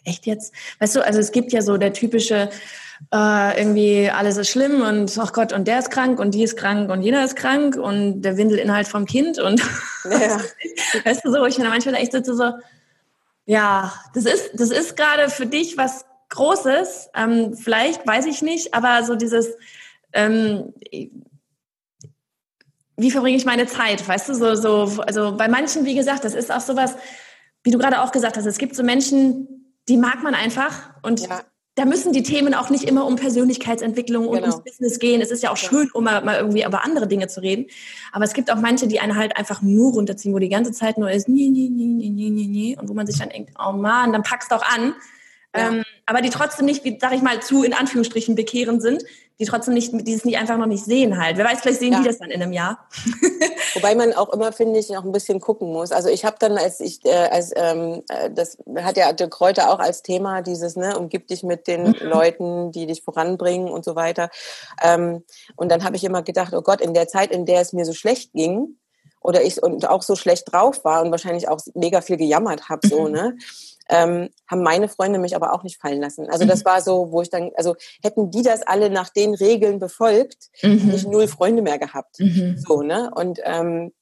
[0.03, 0.53] echt jetzt?
[0.79, 2.51] Weißt du, also es gibt ja so der typische,
[3.11, 6.57] äh, irgendwie alles ist schlimm und ach Gott, und der ist krank und die ist
[6.57, 9.59] krank und jener ist krank und der Windelinhalt vom Kind und
[10.03, 10.39] ja.
[11.05, 12.51] weißt du so, ich finde manchmal echt sitze so,
[13.45, 18.75] ja, das ist, das ist gerade für dich was Großes, ähm, vielleicht, weiß ich nicht,
[18.75, 19.47] aber so dieses,
[20.13, 20.73] ähm,
[22.97, 26.35] wie verbringe ich meine Zeit, weißt du, so, so, also bei manchen, wie gesagt, das
[26.35, 26.95] ist auch sowas,
[27.63, 31.21] wie du gerade auch gesagt hast, es gibt so Menschen, die mag man einfach und
[31.21, 31.41] ja
[31.79, 34.49] da müssen die Themen auch nicht immer um Persönlichkeitsentwicklung und genau.
[34.49, 35.21] ums Business gehen.
[35.21, 37.67] Es ist ja auch schön, um mal, mal, irgendwie über andere Dinge zu reden.
[38.11, 40.97] Aber es gibt auch manche, die einen halt einfach nur runterziehen, wo die ganze Zeit
[40.97, 42.77] nur ist, nie, nie, nie, nie, nie, nie, nie.
[42.77, 44.93] Und wo man sich dann denkt, oh man, dann packst du auch an.
[45.55, 45.69] Ja.
[45.69, 49.03] Ähm, aber die trotzdem nicht, wie, sag ich mal, zu in Anführungsstrichen bekehren sind,
[49.39, 51.37] die trotzdem nicht, die es nicht einfach noch nicht sehen halt.
[51.37, 51.99] Wer weiß, vielleicht sehen ja.
[51.99, 52.87] die das dann in einem Jahr.
[53.73, 55.91] Wobei man auch immer, finde ich, noch ein bisschen gucken muss.
[55.91, 59.71] Also ich habe dann, als ich, äh, als ähm, äh, das hat ja Dirk Kräuter
[59.71, 61.95] auch als Thema, dieses, ne, umgib dich mit den mhm.
[62.01, 64.29] Leuten, die dich voranbringen und so weiter.
[64.83, 65.23] Ähm,
[65.55, 67.85] und dann habe ich immer gedacht, oh Gott, in der Zeit, in der es mir
[67.85, 68.75] so schlecht ging,
[69.21, 72.87] oder ich und auch so schlecht drauf war und wahrscheinlich auch mega viel gejammert habe,
[72.87, 73.11] so, mhm.
[73.11, 73.37] ne?
[73.89, 76.29] Ähm, haben meine Freunde mich aber auch nicht fallen lassen.
[76.29, 76.65] Also das mhm.
[76.65, 80.79] war so, wo ich dann, also hätten die das alle nach den Regeln befolgt, mhm.
[80.79, 82.19] hätte ich null Freunde mehr gehabt.
[82.19, 82.57] Mhm.
[82.57, 83.11] So, ne?
[83.13, 83.98] Und ähm, äh,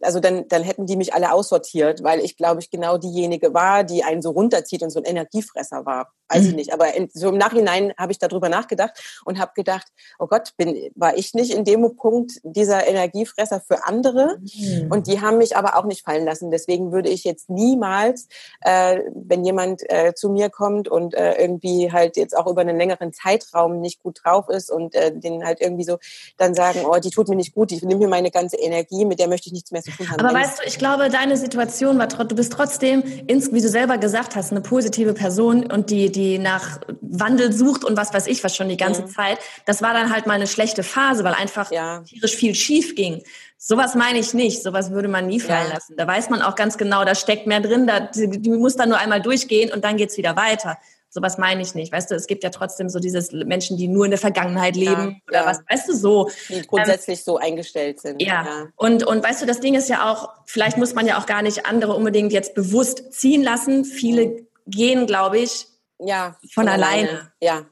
[0.00, 3.84] also dann, dann hätten die mich alle aussortiert, weil ich, glaube ich, genau diejenige war,
[3.84, 6.12] die einen so runterzieht und so ein Energiefresser war.
[6.28, 6.48] Weiß mhm.
[6.48, 6.72] ich nicht.
[6.72, 9.86] Aber in, so im Nachhinein habe ich darüber nachgedacht und habe gedacht,
[10.18, 14.38] oh Gott, bin, war ich nicht in dem Punkt dieser Energiefresser für andere?
[14.40, 14.90] Mhm.
[14.90, 16.50] Und die haben mich aber auch nicht fallen lassen.
[16.50, 18.28] Deswegen würde ich jetzt niemals,
[18.62, 22.78] äh, wenn jemand äh, zu mir kommt und äh, irgendwie halt jetzt auch über einen
[22.78, 25.98] längeren Zeitraum nicht gut drauf ist und äh, den halt irgendwie so
[26.38, 29.20] dann sagen, oh, die tut mir nicht gut, die nimmt mir meine ganze Energie, mit
[29.20, 30.20] der möchte ich nichts mehr zu tun haben.
[30.20, 34.36] Aber weißt du, ich glaube, deine Situation war, du bist trotzdem, wie du selber gesagt
[34.36, 38.56] hast, eine positive Person und die die nach Wandel sucht und was weiß ich was
[38.56, 39.08] schon die ganze mhm.
[39.08, 39.38] Zeit.
[39.64, 42.02] Das war dann halt mal eine schlechte Phase, weil einfach ja.
[42.02, 43.22] tierisch viel schief ging.
[43.58, 44.62] Sowas meine ich nicht.
[44.62, 45.74] Sowas würde man nie fallen ja.
[45.74, 45.96] lassen.
[45.96, 47.86] Da weiß man auch ganz genau, da steckt mehr drin.
[47.86, 50.78] Da, die, die muss dann nur einmal durchgehen und dann geht's wieder weiter.
[51.16, 51.92] Sowas meine ich nicht.
[51.92, 55.22] Weißt du, es gibt ja trotzdem so dieses Menschen, die nur in der Vergangenheit leben
[55.24, 55.46] ja, oder ja.
[55.46, 56.30] was, weißt du, so.
[56.50, 58.20] Die grundsätzlich ähm, so eingestellt sind.
[58.20, 58.44] Ja.
[58.44, 58.66] ja.
[58.76, 61.40] Und, und weißt du, das Ding ist ja auch, vielleicht muss man ja auch gar
[61.40, 63.86] nicht andere unbedingt jetzt bewusst ziehen lassen.
[63.86, 67.08] Viele gehen, glaube ich, ja, von, von alleine.
[67.08, 67.32] alleine.
[67.40, 67.66] Ja.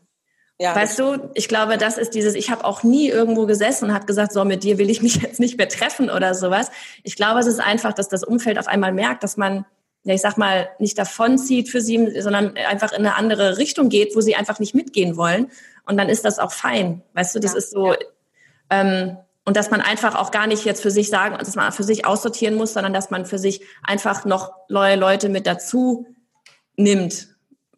[0.59, 3.95] Ja, weißt du, ich glaube, das ist dieses, ich habe auch nie irgendwo gesessen und
[3.95, 6.71] habe gesagt, so mit dir will ich mich jetzt nicht mehr treffen oder sowas.
[7.03, 9.67] Ich glaube, es ist einfach, dass das Umfeld auf einmal merkt, dass man
[10.05, 14.15] ja, ich sag mal, nicht davonzieht für sie, sondern einfach in eine andere Richtung geht,
[14.15, 15.51] wo sie einfach nicht mitgehen wollen.
[15.87, 17.03] Und dann ist das auch fein.
[17.15, 17.99] Weißt du, das ja, ist so, ja.
[18.71, 21.85] ähm, und dass man einfach auch gar nicht jetzt für sich sagen, dass man für
[21.85, 26.07] sich aussortieren muss, sondern dass man für sich einfach noch neue Leute mit dazu
[26.77, 27.34] nimmt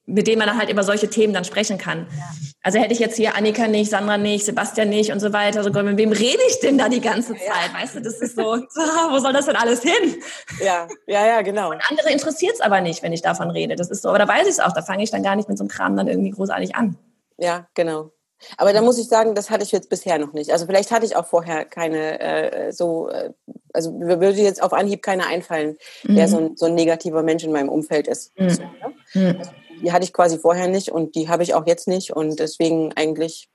[0.07, 2.07] mit dem man dann halt über solche Themen dann sprechen kann.
[2.17, 2.25] Ja.
[2.63, 5.71] Also hätte ich jetzt hier Annika nicht, Sandra nicht, Sebastian nicht und so weiter, so
[5.71, 7.43] mit wem rede ich denn da die ganze Zeit?
[7.47, 7.81] Ja.
[7.81, 10.17] Weißt du, das ist so, wo soll das denn alles hin?
[10.65, 11.71] Ja, ja, ja, genau.
[11.71, 13.75] Und andere interessiert es aber nicht, wenn ich davon rede.
[13.75, 15.49] Das ist so, aber da weiß ich es auch, da fange ich dann gar nicht
[15.49, 16.97] mit so einem Kram dann irgendwie großartig an.
[17.37, 18.13] Ja, genau.
[18.59, 20.51] Aber da muss ich sagen, das hatte ich jetzt bisher noch nicht.
[20.53, 23.31] Also vielleicht hatte ich auch vorher keine äh, so, äh,
[23.73, 26.17] also würde jetzt auf Anhieb keiner einfallen, mhm.
[26.17, 28.39] der so ein, so ein negativer Mensch in meinem Umfeld ist.
[28.39, 28.51] Mhm.
[28.51, 28.95] So, ne?
[29.15, 29.39] mhm.
[29.39, 29.51] also
[29.83, 32.93] die hatte ich quasi vorher nicht und die habe ich auch jetzt nicht und deswegen
[32.95, 33.49] eigentlich.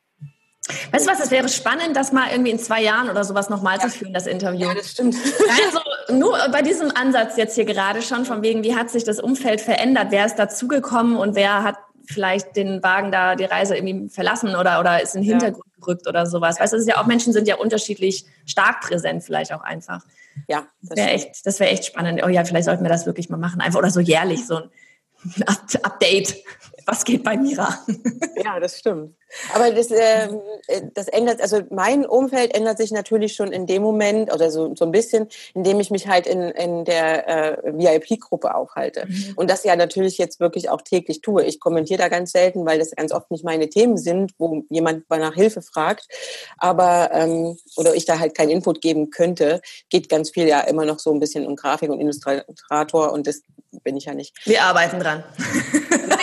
[0.92, 3.78] Weißt du was, es wäre spannend, das mal irgendwie in zwei Jahren oder sowas nochmal
[3.78, 3.88] ja.
[3.88, 4.68] zu führen, das Interview.
[4.68, 5.16] Ja, das stimmt.
[5.66, 5.80] Also
[6.14, 9.60] nur bei diesem Ansatz jetzt hier gerade schon, von wegen, wie hat sich das Umfeld
[9.60, 14.56] verändert, wer ist dazugekommen und wer hat vielleicht den Wagen da, die Reise irgendwie verlassen
[14.56, 15.86] oder, oder ist in den Hintergrund ja.
[15.86, 16.60] gerückt oder sowas.
[16.60, 20.06] Weißt du, das ist ja auch, Menschen sind ja unterschiedlich stark präsent vielleicht auch einfach.
[20.48, 20.64] Ja.
[20.82, 22.22] Das wäre echt, das wäre echt spannend.
[22.24, 23.62] Oh ja, vielleicht sollten wir das wirklich mal machen.
[23.62, 24.70] Einfach oder so jährlich, so ein
[25.84, 26.36] Update.
[26.86, 27.80] Was geht bei Mira?
[28.44, 29.16] Ja, das stimmt.
[29.54, 30.28] Aber das, äh,
[30.94, 34.86] das ändert, also mein Umfeld ändert sich natürlich schon in dem Moment oder so, so
[34.86, 39.06] ein bisschen, indem ich mich halt in, in der äh, VIP-Gruppe aufhalte.
[39.08, 39.34] Mhm.
[39.36, 41.44] Und das ja natürlich jetzt wirklich auch täglich tue.
[41.44, 45.10] Ich kommentiere da ganz selten, weil das ganz oft nicht meine Themen sind, wo jemand
[45.10, 46.08] mal nach Hilfe fragt.
[46.58, 50.86] Aber, ähm, oder ich da halt keinen Input geben könnte, geht ganz viel ja immer
[50.86, 53.44] noch so ein bisschen um Grafik und Illustrator und das
[53.84, 54.36] bin ich ja nicht.
[54.46, 55.24] Wir arbeiten dran.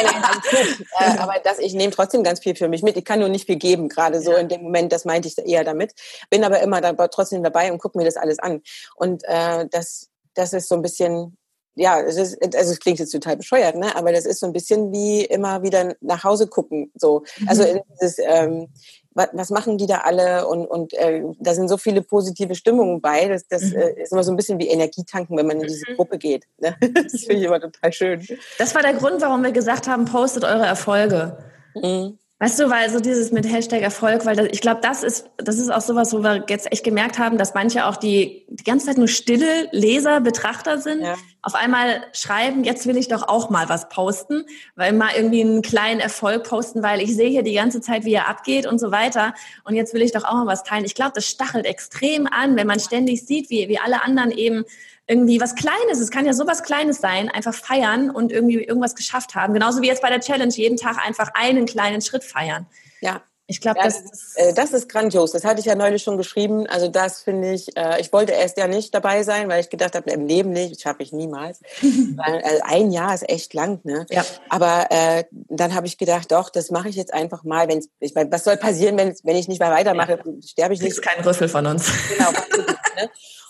[0.02, 3.04] Nein, nein, nein, äh, aber das, ich nehme trotzdem ganz viel für mich mit ich
[3.04, 4.38] kann nur nicht viel geben, gerade so ja.
[4.38, 5.92] in dem Moment, das meinte ich eher damit.
[6.30, 8.62] Bin aber immer da, trotzdem dabei und gucke mir das alles an.
[8.96, 11.36] Und äh, das, das ist so ein bisschen,
[11.74, 13.94] ja, es ist, also es klingt jetzt total bescheuert, ne?
[13.94, 16.90] Aber das ist so ein bisschen wie immer wieder nach Hause gucken.
[16.94, 17.24] So.
[17.46, 17.80] Also mhm.
[17.92, 18.68] dieses, ähm,
[19.14, 23.26] was, machen die da alle und, und äh, da sind so viele positive Stimmungen bei.
[23.26, 23.76] Das, das mhm.
[23.76, 25.96] äh, ist immer so ein bisschen wie Energietanken, wenn man in diese mhm.
[25.96, 26.46] Gruppe geht.
[26.58, 26.76] Ne?
[27.08, 28.26] Das finde ich immer total schön.
[28.58, 31.38] Das war der Grund, warum wir gesagt haben, postet eure Erfolge.
[31.74, 32.18] Mhm.
[32.40, 35.58] Weißt du, weil so dieses mit Hashtag Erfolg, weil das, ich glaube, das ist, das
[35.58, 38.86] ist auch sowas, wo wir jetzt echt gemerkt haben, dass manche auch die die ganze
[38.86, 41.16] Zeit nur stille Leser, Betrachter sind, ja.
[41.42, 44.44] auf einmal schreiben, jetzt will ich doch auch mal was posten,
[44.76, 48.14] weil mal irgendwie einen kleinen Erfolg posten, weil ich sehe hier die ganze Zeit, wie
[48.14, 49.34] er abgeht und so weiter.
[49.64, 50.84] Und jetzt will ich doch auch mal was teilen.
[50.84, 54.64] Ich glaube, das stachelt extrem an, wenn man ständig sieht, wie, wie alle anderen eben
[55.08, 59.34] irgendwie was Kleines, es kann ja sowas Kleines sein, einfach feiern und irgendwie irgendwas geschafft
[59.34, 59.54] haben.
[59.54, 62.66] Genauso wie jetzt bei der Challenge, jeden Tag einfach einen kleinen Schritt feiern.
[63.00, 63.22] Ja.
[63.50, 65.32] Ich glaube, ja, das, das, äh, das ist grandios.
[65.32, 66.66] Das hatte ich ja neulich schon geschrieben.
[66.66, 69.94] Also das finde ich, äh, ich wollte erst ja nicht dabei sein, weil ich gedacht
[69.94, 71.60] habe, im Leben nicht, das schaffe ich niemals.
[71.80, 74.04] weil, also ein Jahr ist echt lang, ne?
[74.10, 74.22] Ja.
[74.50, 77.68] Aber äh, dann habe ich gedacht, doch, das mache ich jetzt einfach mal.
[77.68, 80.20] Wenn's, ich meine, was soll passieren, wenn, wenn ich nicht mehr weitermache?
[80.22, 80.32] Ja.
[80.46, 80.90] Sterbe ich nicht.
[80.90, 81.90] Das ist kein Rüffel von uns.
[82.10, 82.30] Genau.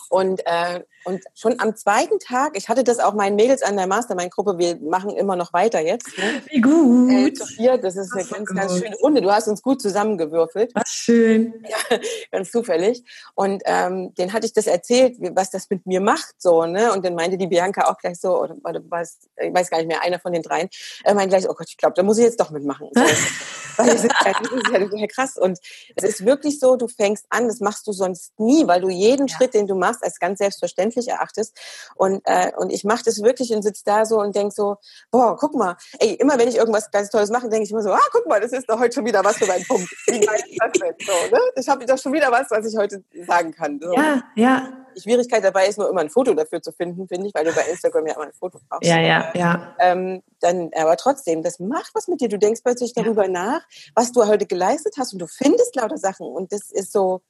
[0.08, 3.86] Und, äh, und schon am zweiten Tag, ich hatte das auch meinen Mädels an der
[3.86, 6.16] Mastermind-Gruppe, wir machen immer noch weiter jetzt.
[6.18, 6.42] Ne?
[6.50, 7.10] Wie gut.
[7.10, 9.20] Äh, Sophia, das ist eine ganz, ganz schöne Runde.
[9.20, 10.74] Du hast uns gut zusammengewürfelt.
[10.74, 11.54] Was schön.
[11.68, 11.98] Ja,
[12.32, 13.04] ganz zufällig.
[13.34, 16.34] Und ähm, den hatte ich das erzählt, was das mit mir macht.
[16.38, 19.68] so ne Und dann meinte die Bianca auch gleich so, oder, oder was, ich weiß
[19.68, 20.68] gar nicht mehr, einer von den dreien,
[21.04, 22.88] äh, meinte gleich, oh Gott, ich glaube, da muss ich jetzt doch mitmachen.
[22.94, 23.02] So.
[23.78, 25.36] weil das ist, ja, das ist ja total krass.
[25.36, 25.58] Und
[25.96, 29.26] es ist wirklich so, du fängst an, das machst du sonst nie, weil du jeden
[29.26, 29.36] ja.
[29.36, 31.58] Schritt, den du machst, als ganz selbstverständlich erachtest.
[31.94, 34.76] Und, äh, und ich mache das wirklich und sitze da so und denk so,
[35.10, 37.92] boah, guck mal, ey, immer wenn ich irgendwas ganz Tolles mache, denke ich immer so,
[37.92, 39.88] ah, guck mal, das ist doch heute schon wieder was für meinen Punkt.
[40.06, 40.94] Wie geil ist das denn?
[41.06, 41.40] So, ne?
[41.56, 43.80] Ich habe doch schon wieder was, was ich heute sagen kann.
[43.80, 43.92] So.
[43.94, 44.86] Ja, ja.
[44.98, 47.52] Die Schwierigkeit dabei ist nur immer ein Foto dafür zu finden, finde ich, weil du
[47.52, 48.84] bei Instagram ja immer ein Foto brauchst.
[48.88, 49.74] Ja, ja, ja.
[49.78, 52.28] Ähm, dann, aber trotzdem, das macht was mit dir.
[52.28, 53.30] Du denkst plötzlich darüber ja.
[53.30, 53.60] nach,
[53.94, 57.20] was du heute geleistet hast und du findest lauter Sachen und das ist so.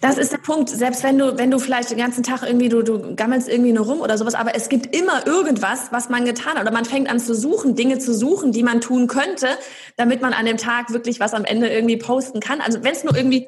[0.00, 0.68] Das ist der Punkt.
[0.68, 3.86] Selbst wenn du, wenn du vielleicht den ganzen Tag irgendwie, du, du gammelst irgendwie nur
[3.86, 7.10] rum oder sowas, aber es gibt immer irgendwas, was man getan hat oder man fängt
[7.10, 9.48] an zu suchen, Dinge zu suchen, die man tun könnte,
[9.96, 12.60] damit man an dem Tag wirklich was am Ende irgendwie posten kann.
[12.60, 13.46] Also wenn es nur irgendwie,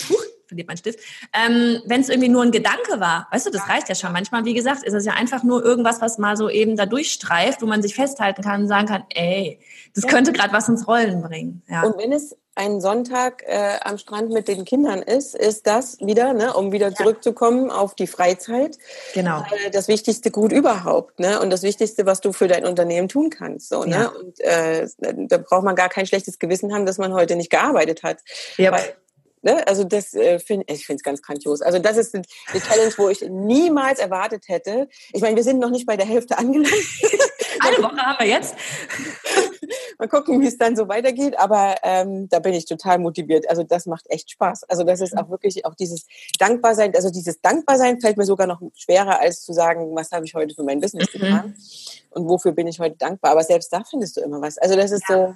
[0.49, 0.99] verliert mein Stift.
[1.33, 4.13] Ähm, Wenn es irgendwie nur ein Gedanke war, weißt du, das reicht ja schon.
[4.13, 7.63] Manchmal, wie gesagt, ist es ja einfach nur irgendwas, was mal so eben da durchstreift,
[7.63, 9.61] wo man sich festhalten kann und sagen kann, ey,
[9.95, 10.11] das ja.
[10.11, 11.63] könnte gerade was ins Rollen bringen.
[11.69, 11.83] Ja.
[11.83, 16.33] Und wenn es ein Sonntag äh, am Strand mit den Kindern ist, ist das wieder,
[16.33, 16.95] ne, um wieder ja.
[16.95, 18.79] zurückzukommen auf die Freizeit.
[19.15, 19.45] Genau.
[19.65, 21.41] Äh, das wichtigste Gut überhaupt, ne?
[21.41, 23.69] Und das Wichtigste, was du für dein Unternehmen tun kannst.
[23.69, 23.91] So, ne?
[23.91, 23.99] ja.
[23.99, 24.11] ne?
[24.11, 28.03] Und äh, da braucht man gar kein schlechtes Gewissen haben, dass man heute nicht gearbeitet
[28.03, 28.19] hat.
[28.57, 28.73] Ja.
[28.73, 28.97] Weil
[29.43, 29.67] Ne?
[29.67, 31.63] Also das äh, finde ich finde es ganz grandios.
[31.63, 32.25] Also das ist eine
[32.61, 34.89] Challenge, wo ich niemals erwartet hätte.
[35.13, 36.73] Ich meine, wir sind noch nicht bei der Hälfte angelangt.
[37.61, 38.55] Eine Woche haben wir jetzt.
[39.99, 41.39] Mal gucken, wie es dann so weitergeht.
[41.39, 43.49] Aber ähm, da bin ich total motiviert.
[43.51, 44.65] Also das macht echt Spaß.
[44.65, 46.07] Also das ist auch wirklich auch dieses
[46.39, 46.95] Dankbarsein.
[46.95, 50.55] Also dieses Dankbarsein fällt mir sogar noch schwerer, als zu sagen, was habe ich heute
[50.55, 51.19] für mein Business mhm.
[51.19, 51.57] getan
[52.11, 53.33] und wofür bin ich heute dankbar.
[53.33, 54.59] Aber selbst da findest du immer was.
[54.59, 55.17] Also das ist ja.
[55.17, 55.35] so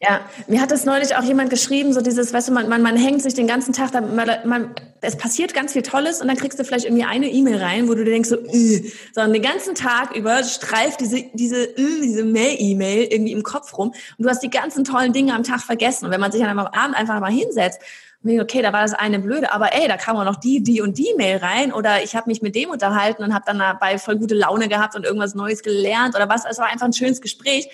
[0.00, 2.96] ja, mir hat es neulich auch jemand geschrieben, so dieses, weißt du, man, man, man
[2.96, 6.36] hängt sich den ganzen Tag, da, man, man, es passiert ganz viel Tolles und dann
[6.36, 9.42] kriegst du vielleicht irgendwie eine E-Mail rein, wo du dir denkst so, äh, sondern den
[9.42, 14.28] ganzen Tag über streift diese, diese, äh, diese Mail-E-Mail irgendwie im Kopf rum und du
[14.28, 16.06] hast die ganzen tollen Dinge am Tag vergessen.
[16.06, 17.80] Und wenn man sich dann am Abend einfach mal hinsetzt
[18.22, 20.62] und denkt, okay, da war das eine blöde, aber ey, da kam auch noch die,
[20.62, 23.58] die und die Mail rein oder ich habe mich mit dem unterhalten und habe dann
[23.58, 26.44] dabei voll gute Laune gehabt und irgendwas Neues gelernt oder was.
[26.48, 27.68] Es war einfach ein schönes Gespräch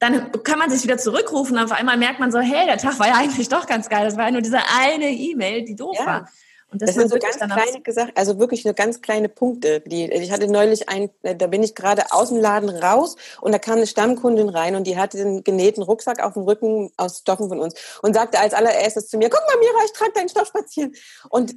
[0.00, 2.98] dann kann man sich wieder zurückrufen und auf einmal merkt man so, hey, der Tag
[2.98, 4.04] war ja eigentlich doch ganz geil.
[4.04, 6.06] Das war ja nur diese eine E-Mail, die doof ja.
[6.06, 6.28] war.
[6.72, 9.80] Und das, das sind so ganz kleine Gesagt, also wirklich nur ganz kleine Punkte.
[9.80, 13.58] Die, ich hatte neulich ein, da bin ich gerade aus dem Laden raus und da
[13.58, 17.48] kam eine Stammkundin rein und die hatte den genähten Rucksack auf dem Rücken aus Stoffen
[17.48, 20.48] von uns und sagte als allererstes zu mir, guck mal Mira, ich trage deinen Stoff
[20.48, 20.94] spazieren.
[21.28, 21.54] Und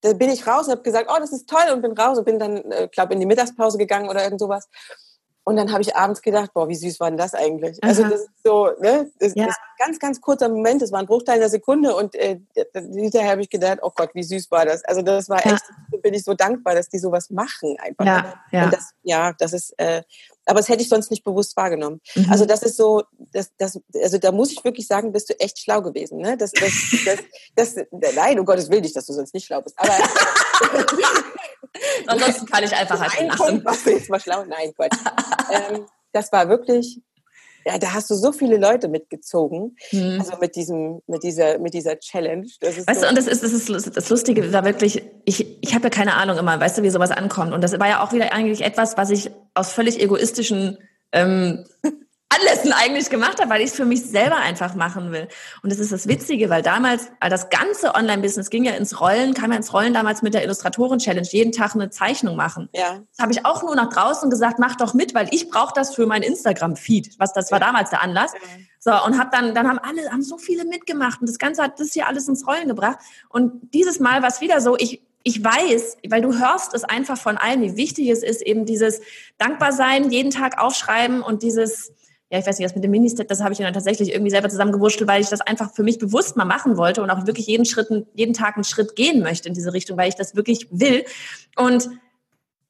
[0.00, 2.24] da bin ich raus und habe gesagt, oh, das ist toll und bin raus und
[2.24, 4.68] bin dann, äh, glaube in die Mittagspause gegangen oder irgend sowas.
[5.48, 7.78] Und dann habe ich abends gedacht, boah, wie süß war denn das eigentlich?
[7.84, 8.10] Also Aha.
[8.10, 9.46] Also das ist so, ne, das, ja.
[9.46, 12.40] das ist ein ganz, ganz kurzer Moment, das war ein Bruchteil einer Sekunde und äh,
[12.74, 14.84] hinterher habe ich gedacht, oh Gott, wie süß war das?
[14.84, 15.98] Also das war echt, ja.
[16.02, 18.04] bin ich so dankbar, dass die sowas machen einfach.
[18.04, 18.64] Ja, ja.
[18.64, 20.02] Und das, ja, das ist, äh,
[20.46, 22.00] aber das hätte ich sonst nicht bewusst wahrgenommen.
[22.14, 22.30] Mhm.
[22.30, 25.58] Also das ist so, das, das, also da muss ich wirklich sagen, bist du echt
[25.58, 26.18] schlau gewesen.
[26.18, 26.36] Ne?
[26.36, 26.72] Das, das,
[27.04, 29.76] das, das, nein, um Gottes Willen nicht, dass du sonst nicht schlau bist.
[29.78, 29.92] Aber
[32.06, 33.46] Ansonsten kann ich einfach halt ein lachen.
[33.46, 34.44] Punkt, machst du jetzt mal schlau?
[34.44, 34.96] Nein, Quatsch.
[35.50, 37.00] ähm, das war wirklich,
[37.64, 39.76] ja, da hast du so viele Leute mitgezogen.
[39.90, 40.20] Mhm.
[40.20, 42.46] Also mit diesem, mit dieser, mit dieser Challenge.
[42.60, 45.58] Das ist weißt so du, und das ist, das ist das Lustige, war wirklich, ich,
[45.60, 47.52] ich habe ja keine Ahnung immer, weißt du, wie sowas ankommt.
[47.52, 50.78] Und das war ja auch wieder eigentlich etwas, was ich aus völlig egoistischen
[51.12, 51.64] ähm,
[52.28, 55.28] Anlässen eigentlich gemacht habe, weil ich es für mich selber einfach machen will.
[55.62, 59.52] Und das ist das Witzige, weil damals, das ganze Online-Business ging ja ins Rollen, kam
[59.52, 62.68] ja ins Rollen damals mit der Illustratoren-Challenge, jeden Tag eine Zeichnung machen.
[62.74, 63.00] Ja.
[63.10, 65.94] Das habe ich auch nur nach draußen gesagt, mach doch mit, weil ich brauche das
[65.94, 67.14] für mein Instagram-Feed.
[67.18, 68.32] Was das war damals der Anlass.
[68.80, 71.80] So, und hab dann, dann haben alle, haben so viele mitgemacht und das Ganze hat
[71.80, 72.98] das hier alles ins Rollen gebracht.
[73.28, 77.18] Und dieses Mal war es wieder so, ich, ich weiß, weil du hörst es einfach
[77.18, 79.00] von allen, wie wichtig es ist, eben dieses
[79.38, 81.92] Dankbarsein, jeden Tag aufschreiben und dieses,
[82.30, 84.48] ja, ich weiß nicht, das mit dem Minister, das habe ich dann tatsächlich irgendwie selber
[84.48, 87.64] zusammengewurschtelt, weil ich das einfach für mich bewusst mal machen wollte und auch wirklich jeden
[87.64, 91.04] Schritt, jeden Tag einen Schritt gehen möchte in diese Richtung, weil ich das wirklich will.
[91.56, 91.88] Und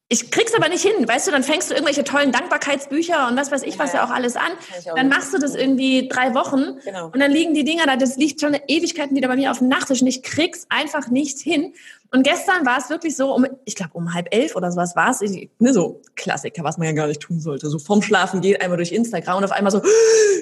[0.09, 3.51] ich krieg's aber nicht hin, weißt du, dann fängst du irgendwelche tollen Dankbarkeitsbücher und was
[3.51, 4.53] weiß ich, was ja auch alles an.
[4.95, 7.07] Dann machst du das irgendwie drei Wochen genau.
[7.07, 9.67] und dann liegen die Dinger da, das liegt schon Ewigkeiten wieder bei mir auf dem
[9.69, 11.75] Nachttisch und ich krieg's einfach nicht hin.
[12.13, 15.11] Und gestern war es wirklich so, um, ich glaube um halb elf oder sowas war
[15.11, 17.69] es, ne, so Klassiker, was man ja gar nicht tun sollte.
[17.69, 19.83] So vom Schlafen geht einmal durch Instagram und auf einmal so,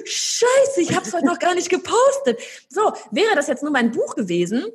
[0.05, 2.39] scheiße, ich hab's heute noch gar nicht gepostet.
[2.69, 4.65] So, wäre das jetzt nur mein Buch gewesen,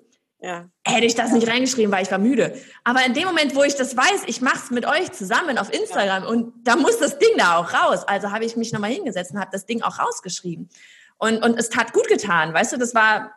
[0.42, 0.68] ja.
[0.86, 2.54] Hätte ich das nicht reingeschrieben, weil ich war müde.
[2.82, 5.72] Aber in dem Moment, wo ich das weiß, ich mache es mit euch zusammen auf
[5.72, 6.28] Instagram ja.
[6.28, 8.04] und da muss das Ding da auch raus.
[8.08, 10.70] Also habe ich mich nochmal hingesetzt und habe das Ding auch rausgeschrieben.
[11.18, 13.32] Und, und es tat gut getan, weißt du, das war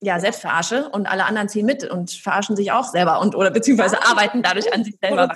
[0.00, 4.04] ja Selbstverarsche und alle anderen ziehen mit und verarschen sich auch selber und oder beziehungsweise
[4.04, 5.32] arbeiten dadurch an sich selber.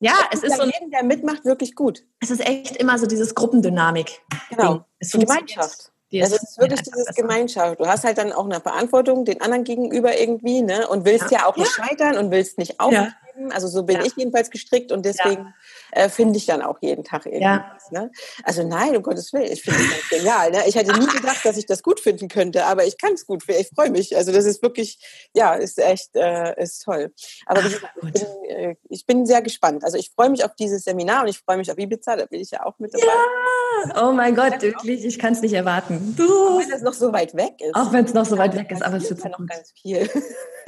[0.00, 0.64] Ja, es ist so.
[0.64, 2.04] Jeden, der mitmacht, wirklich gut.
[2.20, 4.20] Es ist echt immer so dieses Gruppendynamik.
[4.50, 4.84] Genau.
[4.98, 5.93] Es Die Gemeinschaft.
[6.22, 7.22] Also es ist wirklich dieses besser.
[7.22, 7.80] Gemeinschaft.
[7.80, 10.86] Du hast halt dann auch eine Verantwortung den anderen gegenüber irgendwie, ne?
[10.88, 13.14] Und willst ja, ja auch nicht scheitern und willst nicht aufgeben.
[13.48, 13.54] Ja.
[13.54, 15.54] Also so bin ich jedenfalls gestrickt und deswegen
[15.92, 17.90] äh, finde ich dann auch jeden Tag irgendwas.
[17.90, 18.02] Ja.
[18.02, 18.10] Ne?
[18.42, 20.50] Also nein, um Gottes Willen, ich finde das genial.
[20.50, 20.62] Ne?
[20.66, 23.44] Ich hätte nie gedacht, dass ich das gut finden könnte, aber ich kann es gut.
[23.48, 24.16] Ich freue mich.
[24.16, 24.98] Also das ist wirklich,
[25.34, 27.12] ja, ist echt, äh, ist toll.
[27.46, 29.84] Aber Ach, ich, bin, äh, ich, bin, sehr gespannt.
[29.84, 32.40] Also ich freue mich auf dieses Seminar und ich freue mich auf Ibiza, da bin
[32.40, 33.06] ich ja auch mit dabei.
[33.06, 36.14] Ja, oh mein Gott, wirklich, ich kann es nicht erwarten.
[36.16, 36.24] Du.
[36.24, 37.74] Auch wenn es noch so weit weg ist.
[37.74, 40.08] Auch wenn es noch so weit weg ist, aber es wird noch ganz viel.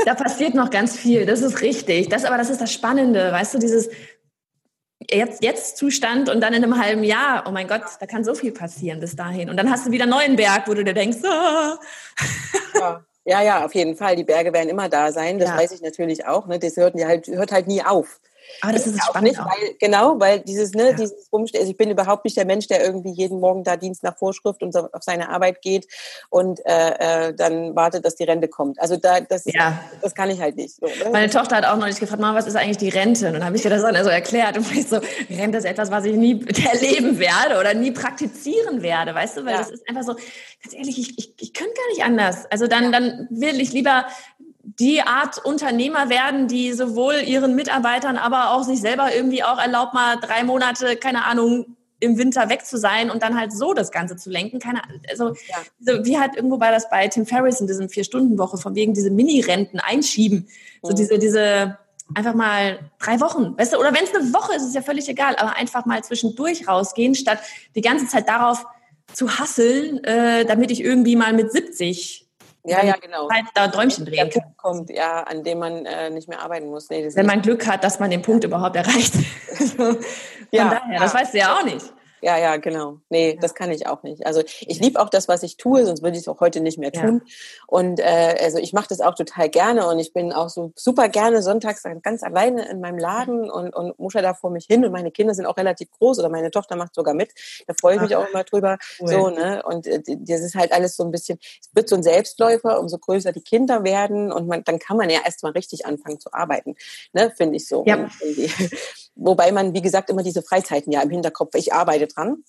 [0.04, 2.08] Da passiert noch ganz viel, das ist richtig.
[2.08, 3.88] Das, aber das ist das Spannende, weißt du, dieses
[5.10, 8.34] jetzt, jetzt Zustand und dann in einem halben Jahr, oh mein Gott, da kann so
[8.34, 9.50] viel passieren bis dahin.
[9.50, 11.78] Und dann hast du wieder einen neuen Berg, wo du dir denkst, ah.
[12.74, 13.04] ja.
[13.24, 14.16] ja, ja, auf jeden Fall.
[14.16, 15.38] Die Berge werden immer da sein.
[15.38, 15.56] Das ja.
[15.56, 16.46] weiß ich natürlich auch.
[16.46, 16.58] Ne?
[16.58, 18.20] Das hört, halt, hört halt nie auf.
[18.60, 19.30] Aber das, das ist spannend.
[19.30, 20.92] Nicht, weil, genau, weil dieses, ne, ja.
[20.92, 24.02] dieses Rumstehen, also ich bin überhaupt nicht der Mensch, der irgendwie jeden Morgen da Dienst
[24.02, 25.86] nach Vorschrift und so auf seine Arbeit geht
[26.30, 28.80] und äh, äh, dann wartet, dass die Rente kommt.
[28.80, 29.78] Also da, das, ja.
[30.02, 30.76] das kann ich halt nicht.
[30.76, 31.10] So, ne?
[31.12, 33.28] Meine Tochter hat auch noch nicht gefragt, Mama, was ist eigentlich die Rente?
[33.28, 35.90] Und dann habe ich ihr das dann so erklärt und ich so, Rente ist etwas,
[35.90, 39.58] was ich nie erleben werde oder nie praktizieren werde, weißt du, weil ja.
[39.58, 42.46] das ist einfach so, ganz ehrlich, ich, ich, ich könnte gar nicht anders.
[42.50, 44.06] Also dann, dann will ich lieber
[44.66, 49.94] die Art Unternehmer werden, die sowohl ihren Mitarbeitern, aber auch sich selber irgendwie auch erlaubt,
[49.94, 53.90] mal drei Monate, keine Ahnung, im Winter weg zu sein und dann halt so das
[53.90, 54.58] Ganze zu lenken.
[54.58, 55.56] Keine, also, ja.
[55.80, 59.10] so, wie halt irgendwo war das bei Tim Ferriss in diesem Vier-Stunden-Woche, von wegen diese
[59.10, 60.48] Mini-Renten einschieben.
[60.82, 60.96] So mhm.
[60.96, 61.78] diese, diese,
[62.14, 65.08] einfach mal drei Wochen, weißt du, oder wenn es eine Woche ist, ist ja völlig
[65.08, 67.38] egal, aber einfach mal zwischendurch rausgehen, statt
[67.74, 68.66] die ganze Zeit darauf
[69.12, 72.25] zu hasseln, äh, damit ich irgendwie mal mit 70
[72.66, 73.28] ja, ja, genau.
[73.30, 74.54] Halt da Däumchen drehen kann.
[74.56, 76.88] kommt, ja, an dem man äh, nicht mehr arbeiten muss.
[76.90, 79.14] Nee, Wenn man Glück hat, dass man den Punkt überhaupt erreicht.
[79.76, 79.98] Von
[80.50, 81.92] ja, daher, das weißt du ja auch nicht.
[82.22, 82.98] Ja, ja, genau.
[83.08, 83.40] Nee, ja.
[83.40, 84.26] das kann ich auch nicht.
[84.26, 86.78] Also ich liebe auch das, was ich tue, sonst würde ich es auch heute nicht
[86.78, 87.22] mehr tun.
[87.24, 87.32] Ja.
[87.66, 91.08] Und äh, also ich mache das auch total gerne und ich bin auch so super
[91.08, 94.92] gerne sonntags ganz alleine in meinem Laden und, und musche da vor mich hin und
[94.92, 97.32] meine Kinder sind auch relativ groß oder meine Tochter macht sogar mit.
[97.66, 98.78] Da freue ich mich Ach, auch immer drüber.
[99.00, 99.08] Cool.
[99.08, 99.62] So, ne?
[99.64, 102.98] Und äh, das ist halt alles so ein bisschen, es wird so ein Selbstläufer, umso
[102.98, 106.32] größer die Kinder werden und man, dann kann man ja erst mal richtig anfangen zu
[106.32, 106.76] arbeiten,
[107.12, 107.32] ne?
[107.36, 107.84] Finde ich so.
[107.86, 108.08] Ja.
[109.16, 112.44] Wobei man, wie gesagt, immer diese Freizeiten ja im Hinterkopf, ich arbeite dran.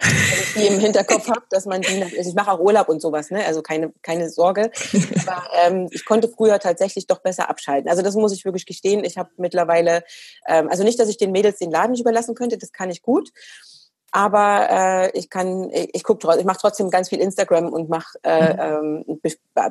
[0.00, 3.00] Wenn ich die im Hinterkopf habe, dass man die, also ich mache auch Urlaub und
[3.00, 3.44] sowas, ne?
[3.44, 4.70] Also keine, keine Sorge.
[5.26, 7.90] Aber ähm, ich konnte früher tatsächlich doch besser abschalten.
[7.90, 9.04] Also das muss ich wirklich gestehen.
[9.04, 10.04] Ich habe mittlerweile,
[10.46, 13.02] ähm, also nicht, dass ich den Mädels den Laden nicht überlassen könnte, das kann ich
[13.02, 13.30] gut.
[14.10, 18.80] Aber äh, ich kann, ich gucke, ich mache trotzdem ganz viel Instagram und mach, äh,
[18.80, 19.04] mhm.
[19.12, 19.20] ähm,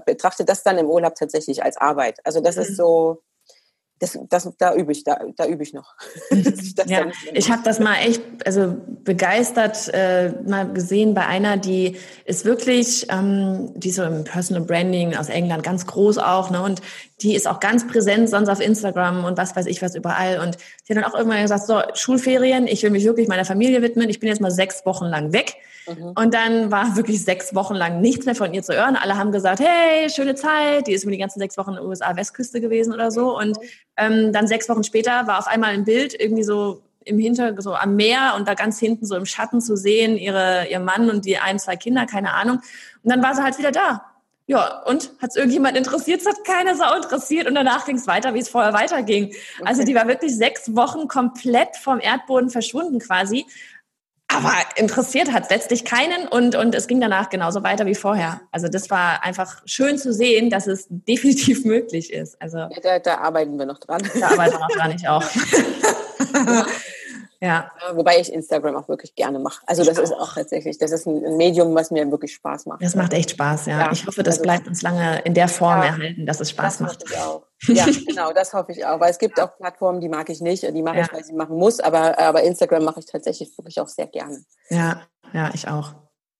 [0.05, 2.19] betrachte das dann im Urlaub tatsächlich als Arbeit.
[2.23, 2.61] Also das mhm.
[2.61, 3.23] ist so,
[3.99, 5.95] das, das, da übe ich, da, da übe ich noch.
[6.29, 11.97] ich ja, ich habe das mal echt, also begeistert äh, mal gesehen bei einer, die
[12.25, 16.61] ist wirklich, ähm, die ist so im Personal Branding aus England ganz groß auch, ne?
[16.61, 16.81] Und
[17.21, 20.39] die ist auch ganz präsent sonst auf Instagram und was weiß ich was überall.
[20.39, 23.81] Und sie hat dann auch irgendwann gesagt, so Schulferien, ich will mich wirklich meiner Familie
[23.81, 24.09] widmen.
[24.09, 25.55] Ich bin jetzt mal sechs Wochen lang weg.
[25.87, 26.13] Mhm.
[26.15, 28.95] Und dann war wirklich sechs Wochen lang nichts mehr von ihr zu hören.
[28.95, 30.85] Alle haben gesagt, hey, schöne Zeit.
[30.85, 33.35] Die ist über die ganzen sechs Wochen in der USA-Westküste gewesen oder so.
[33.35, 33.57] Und
[33.97, 37.73] ähm, dann sechs Wochen später war auf einmal ein Bild irgendwie so im Hintergrund, so
[37.73, 41.25] am Meer und da ganz hinten so im Schatten zu sehen, ihre, ihr Mann und
[41.25, 42.57] die ein, zwei Kinder, keine Ahnung.
[43.03, 44.05] Und dann war sie halt wieder da.
[44.49, 46.21] Ja, und hat es irgendjemand interessiert?
[46.21, 49.25] Es hat keine Sau interessiert und danach ging es weiter, wie es vorher weiterging.
[49.25, 49.37] Okay.
[49.65, 53.45] Also die war wirklich sechs Wochen komplett vom Erdboden verschwunden quasi.
[54.29, 58.39] Aber interessiert hat letztlich keinen und, und es ging danach genauso weiter wie vorher.
[58.51, 62.41] Also das war einfach schön zu sehen, dass es definitiv möglich ist.
[62.41, 64.01] Also ja, da, da arbeiten wir noch dran.
[64.17, 65.23] Da arbeiten wir noch dran, ich auch.
[67.39, 67.71] Ja.
[67.93, 69.61] Wobei ich Instagram auch wirklich gerne mache.
[69.67, 72.81] Also das ist auch tatsächlich, das ist ein Medium, was mir wirklich Spaß macht.
[72.81, 73.79] Das macht echt Spaß, ja.
[73.79, 73.91] ja.
[73.91, 76.79] Ich hoffe, das also, bleibt uns lange in der Form ja, erhalten, dass es Spaß
[76.79, 77.03] das macht.
[77.05, 77.43] Ich auch.
[77.67, 78.99] Ja, genau, das hoffe ich auch.
[78.99, 81.33] Weil es gibt auch Plattformen, die mag ich nicht, die mache ich, weil ich sie
[81.33, 84.43] machen muss, aber, aber Instagram mache ich tatsächlich wirklich auch sehr gerne.
[84.69, 85.01] Ja,
[85.33, 85.93] ja, ich auch.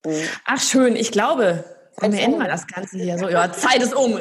[0.06, 0.24] Mhm.
[0.46, 1.64] Ach schön, ich glaube,
[2.00, 3.28] wir enden mal das Ganze hier so.
[3.28, 4.20] Ja, Zeit ist um.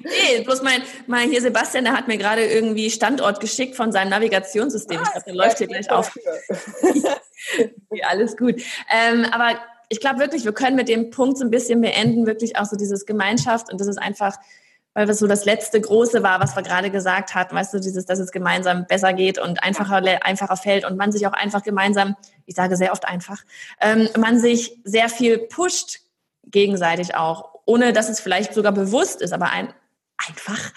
[0.00, 4.10] Nee, bloß mein, mein hier Sebastian, der hat mir gerade irgendwie Standort geschickt von seinem
[4.10, 5.00] Navigationssystem.
[5.02, 6.12] Ich glaube, der läuft hier gleich auf.
[7.90, 8.62] ja, alles gut.
[8.90, 9.58] Ähm, aber
[9.88, 12.76] ich glaube wirklich, wir können mit dem Punkt so ein bisschen beenden, wirklich auch so
[12.76, 14.36] dieses Gemeinschaft und das ist einfach,
[14.94, 18.04] weil das so das letzte Große war, was wir gerade gesagt hatten, weißt du, dieses,
[18.04, 22.16] dass es gemeinsam besser geht und einfacher, einfacher fällt und man sich auch einfach gemeinsam,
[22.46, 23.42] ich sage sehr oft einfach,
[23.80, 26.00] ähm, man sich sehr viel pusht
[26.50, 29.72] gegenseitig auch, ohne dass es vielleicht sogar bewusst ist, aber ein,
[30.16, 30.72] einfach,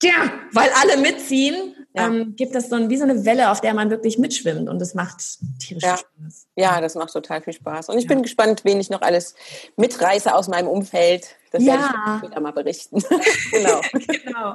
[0.00, 2.06] ja, weil alle mitziehen, ja.
[2.06, 4.78] ähm, gibt es so ein, wie so eine Welle, auf der man wirklich mitschwimmt und
[4.78, 5.16] das macht
[5.58, 5.96] tierisch ja.
[5.96, 6.46] Spaß.
[6.54, 7.88] Ja, das macht total viel Spaß.
[7.88, 8.08] Und ich ja.
[8.08, 9.34] bin gespannt, wen ich noch alles
[9.76, 11.36] mitreiße aus meinem Umfeld.
[11.50, 11.72] Das ja.
[11.72, 13.02] werde ich später mal berichten.
[13.50, 13.80] genau.
[13.92, 14.54] genau.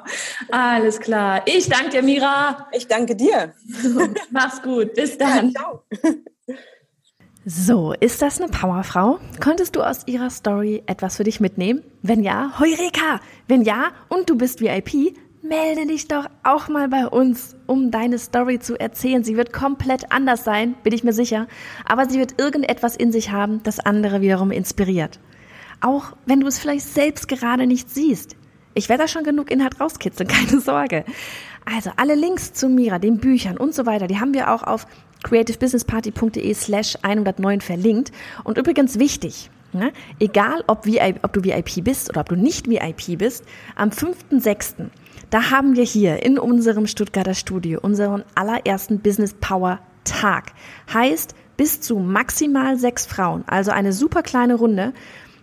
[0.49, 1.43] Alles klar.
[1.45, 2.69] Ich danke dir, Mira.
[2.71, 3.53] Ich danke dir.
[4.31, 4.93] Mach's gut.
[4.93, 5.51] Bis dann.
[5.51, 5.83] ciao.
[7.47, 9.19] So, ist das eine Powerfrau?
[9.39, 11.83] Konntest du aus ihrer Story etwas für dich mitnehmen?
[12.01, 13.19] Wenn ja, Heureka!
[13.47, 18.17] Wenn ja und du bist VIP, melde dich doch auch mal bei uns, um deine
[18.17, 19.23] Story zu erzählen.
[19.23, 21.45] Sie wird komplett anders sein, bin ich mir sicher,
[21.87, 25.19] aber sie wird irgendetwas in sich haben, das andere wiederum inspiriert.
[25.81, 28.35] Auch wenn du es vielleicht selbst gerade nicht siehst.
[28.73, 31.05] Ich werde da schon genug Inhalt rauskitzeln, keine Sorge.
[31.63, 34.87] Also alle Links zu Mira, den Büchern und so weiter, die haben wir auch auf
[35.25, 38.11] creativebusinessparty.de slash 109 verlinkt.
[38.43, 39.91] Und übrigens wichtig, ne?
[40.19, 43.43] egal ob, VIP, ob du VIP bist oder ob du nicht VIP bist,
[43.75, 44.87] am 5.6.,
[45.31, 50.53] da haben wir hier in unserem Stuttgarter Studio unseren allerersten Business Power Tag.
[50.93, 54.93] Heißt, bis zu maximal sechs Frauen, also eine super kleine Runde,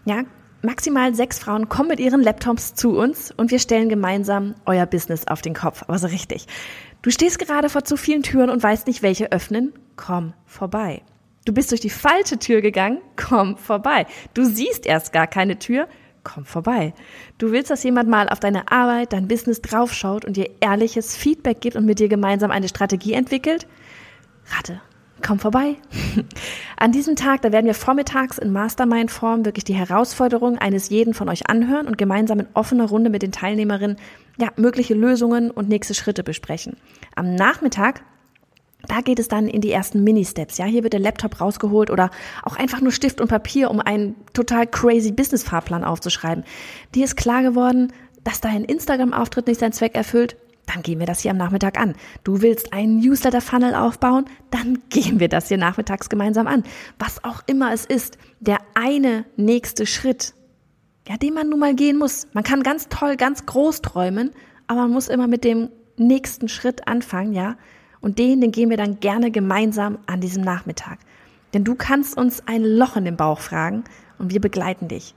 [0.05, 0.23] ja,
[0.63, 5.27] maximal sechs Frauen kommen mit ihren Laptops zu uns und wir stellen gemeinsam euer Business
[5.27, 5.83] auf den Kopf.
[5.83, 6.47] Aber so richtig.
[7.03, 9.73] Du stehst gerade vor zu vielen Türen und weißt nicht, welche öffnen?
[9.97, 11.03] Komm vorbei.
[11.45, 13.01] Du bist durch die falsche Tür gegangen?
[13.17, 14.07] Komm vorbei.
[14.35, 15.89] Du siehst erst gar keine Tür?
[16.23, 16.95] Komm vorbei.
[17.39, 21.61] Du willst, dass jemand mal auf deine Arbeit, dein Business draufschaut und dir ehrliches Feedback
[21.61, 23.67] gibt und mit dir gemeinsam eine Strategie entwickelt?
[24.57, 24.81] Rate,
[25.23, 25.77] komm vorbei.
[26.77, 31.29] An diesem Tag, da werden wir vormittags in Mastermind-Form wirklich die Herausforderung eines jeden von
[31.29, 33.97] euch anhören und gemeinsam in offener Runde mit den Teilnehmerinnen
[34.39, 36.77] ja, mögliche Lösungen und nächste Schritte besprechen.
[37.15, 38.03] Am Nachmittag
[38.89, 40.59] da geht es dann in die ersten Mini-Steps.
[40.59, 42.11] Ja, hier wird der Laptop rausgeholt oder
[42.43, 46.45] auch einfach nur Stift und Papier, um einen total crazy Business-Fahrplan aufzuschreiben.
[46.95, 47.93] Dir ist klar geworden,
[48.25, 50.37] dass dein Instagram-Auftritt nicht seinen Zweck erfüllt?
[50.73, 51.95] Dann gehen wir das hier am Nachmittag an.
[52.25, 56.65] Du willst einen Newsletter-Funnel aufbauen, dann gehen wir das hier nachmittags gemeinsam an.
[56.99, 60.35] Was auch immer es ist, der eine nächste Schritt,
[61.09, 62.27] ja, den man nun mal gehen muss.
[62.33, 64.31] Man kann ganz toll, ganz groß träumen,
[64.67, 67.57] aber man muss immer mit dem nächsten Schritt anfangen, ja.
[68.01, 70.99] Und den, den gehen wir dann gerne gemeinsam an diesem Nachmittag.
[71.55, 73.85] Denn du kannst uns ein Loch in den Bauch fragen
[74.19, 75.15] und wir begleiten dich.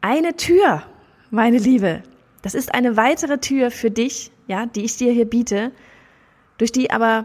[0.00, 0.82] Eine Tür,
[1.30, 2.02] meine Liebe,
[2.44, 5.72] das ist eine weitere Tür für dich, ja, die ich dir hier biete,
[6.58, 7.24] durch die aber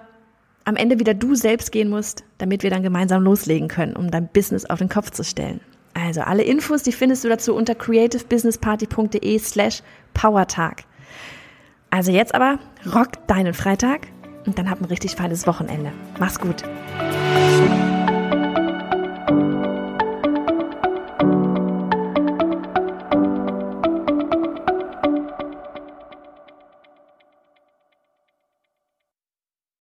[0.64, 4.30] am Ende wieder du selbst gehen musst, damit wir dann gemeinsam loslegen können, um dein
[4.30, 5.60] Business auf den Kopf zu stellen.
[5.94, 10.86] Also alle Infos, die findest du dazu unter creativebusinessparty.de slash powertag.
[11.90, 14.08] Also jetzt aber rock deinen Freitag
[14.46, 15.92] und dann hab ein richtig feines Wochenende.
[16.18, 16.64] Mach's gut.